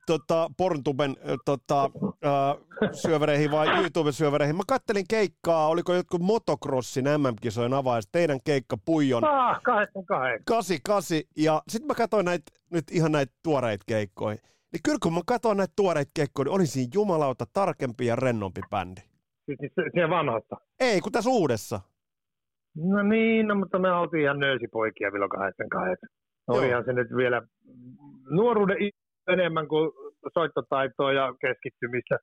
[0.08, 1.90] tota, Porntuben tota,
[2.26, 4.56] äh, syövereihin vai YouTube-syövereihin.
[4.56, 10.44] Mä kattelin keikkaa, oliko jotkut motocrossin MM-kisojen avajaiset, teidän keikka Puijon ah, 88.
[10.46, 14.36] 88, ja sitten mä katsoin näitä, nyt ihan näitä tuoreita keikkoja.
[14.72, 18.60] Niin kyllä kun mä katsoin näitä tuoreita keikkoja, niin oli siinä jumalauta tarkempi ja rennompi
[18.70, 19.00] bändi.
[19.46, 20.56] Siis se, se vanhasta.
[20.80, 21.80] Ei, kun tässä uudessa.
[22.76, 26.08] No niin, no, mutta me oltiin ihan nöösipoikia vielä 88.
[26.48, 26.58] Joo.
[26.58, 27.42] Olihan se nyt vielä
[28.30, 28.76] nuoruuden
[29.28, 29.92] enemmän kuin
[30.34, 32.18] soittotaitoa ja keskittymistä.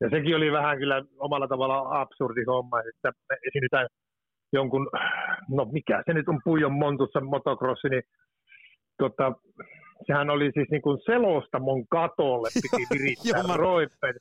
[0.00, 3.86] Ja sekin oli vähän kyllä omalla tavalla absurdi homma, että me esiinnytään
[4.52, 4.88] jonkun,
[5.48, 8.02] no mikä se nyt on Puijon Montussa motocrossi, niin
[8.98, 9.32] tota,
[10.06, 14.16] sehän oli siis niin kuin selostamon katolle piti virittää roippeet,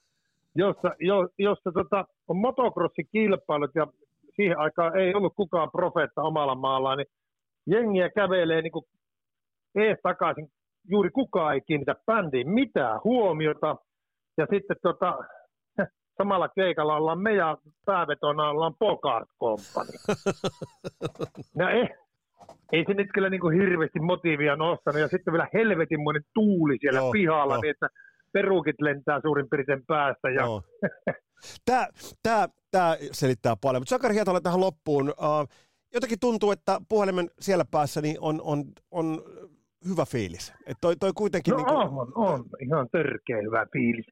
[0.56, 3.88] jossa, jo, jossa tota, on motocrossikilpailut ja
[4.36, 7.08] siihen aikaan ei ollut kukaan profeetta omalla maallaan, niin
[7.68, 8.86] jengiä kävelee niin kuin
[9.76, 10.48] ees takaisin,
[10.88, 13.76] juuri kukaan ei kiinnitä bändiin mitään huomiota,
[14.38, 15.18] ja sitten tota,
[16.18, 19.98] samalla keikalla ollaan me ja päävetona ollaan Bogart Company.
[21.56, 21.90] No ei,
[22.72, 27.00] ei se nyt kyllä niin kuin hirveästi motiivia nostanut, ja sitten vielä helvetinmoinen tuuli siellä
[27.00, 27.62] Joo, pihalla, joo.
[27.62, 27.90] niin että
[28.32, 30.62] perukit lentää suurin piirtein päästä, ja Joo.
[31.66, 31.88] Tää,
[32.24, 33.82] tää, tää selittää paljon.
[33.82, 35.10] Mutta Sakari Hietola tähän loppuun.
[35.10, 35.48] Uh,
[35.94, 39.22] jotenkin tuntuu, että puhelimen siellä päässä niin on, on, on
[39.90, 40.54] hyvä fiilis.
[40.66, 41.52] Et toi, toi kuitenkin...
[41.52, 44.06] No niin kuin, on, on, ihan törkeä hyvä fiilis.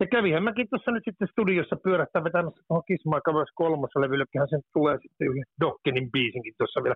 [0.00, 5.28] Ja kävihän mäkin tuossa nyt sitten studiossa pyörähtää vetämässä tuohon Kismaikavers kolmoselevyllekinhän sen tulee sitten
[5.28, 6.94] yhden Dokkenin biisinkin tuossa vielä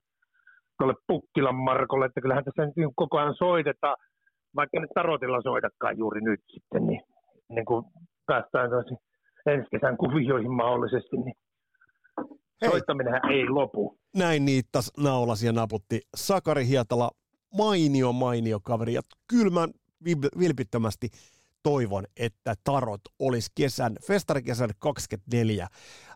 [0.78, 3.96] tuolle Pukkilan Markolle, että kyllähän tässä nyt niin koko ajan soitetaan,
[4.56, 7.00] vaikka nyt tarotilla soitakaan juuri nyt sitten, niin
[7.50, 7.84] ennen kuin
[8.26, 8.70] päästään
[9.46, 11.34] ensi kesän kuvioihin mahdollisesti, niin
[12.62, 12.70] Hei.
[12.70, 13.98] soittaminenhän ei lopu.
[14.16, 16.00] näin niittas, naulas ja naputti.
[16.16, 17.10] Sakari Hietala,
[17.54, 18.94] mainio, mainio kaveri.
[18.94, 19.68] Ja kyllä mä
[20.04, 21.10] vil- vilpittömästi
[21.62, 25.68] toivon, että tarot olisi kesän, festarikesän 24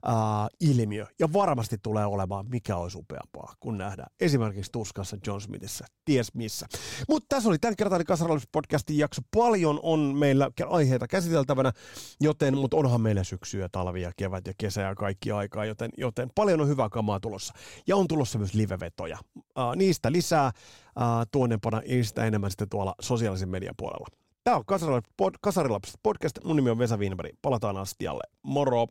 [0.05, 0.15] ää,
[0.61, 1.07] ilmiö.
[1.19, 6.67] Ja varmasti tulee olemaan, mikä olisi upeampaa, kun nähdään esimerkiksi Tuskassa John Smithissä, ties missä.
[7.09, 9.23] Mutta tässä oli tämän kertainen Kasarallis-podcastin jakso.
[9.31, 11.73] Paljon on meillä aiheita käsiteltävänä,
[12.21, 16.61] joten, mutta onhan meillä syksyä, talvia, kevät ja kesä ja kaikki aikaa, joten, joten paljon
[16.61, 17.55] on hyvää kamaa tulossa.
[17.87, 19.19] Ja on tulossa myös livevetoja.
[19.37, 19.45] Uh,
[19.77, 24.24] niistä lisää uh, tuonnepana ja niistä enemmän sitten tuolla sosiaalisen median puolella.
[24.45, 26.39] Tämä on Kasarilapset pod, Kasarilapset podcast.
[26.45, 27.33] Mun nimi on Vesa Wienberg.
[27.43, 28.23] Palataan astialle.
[28.43, 28.87] Moro!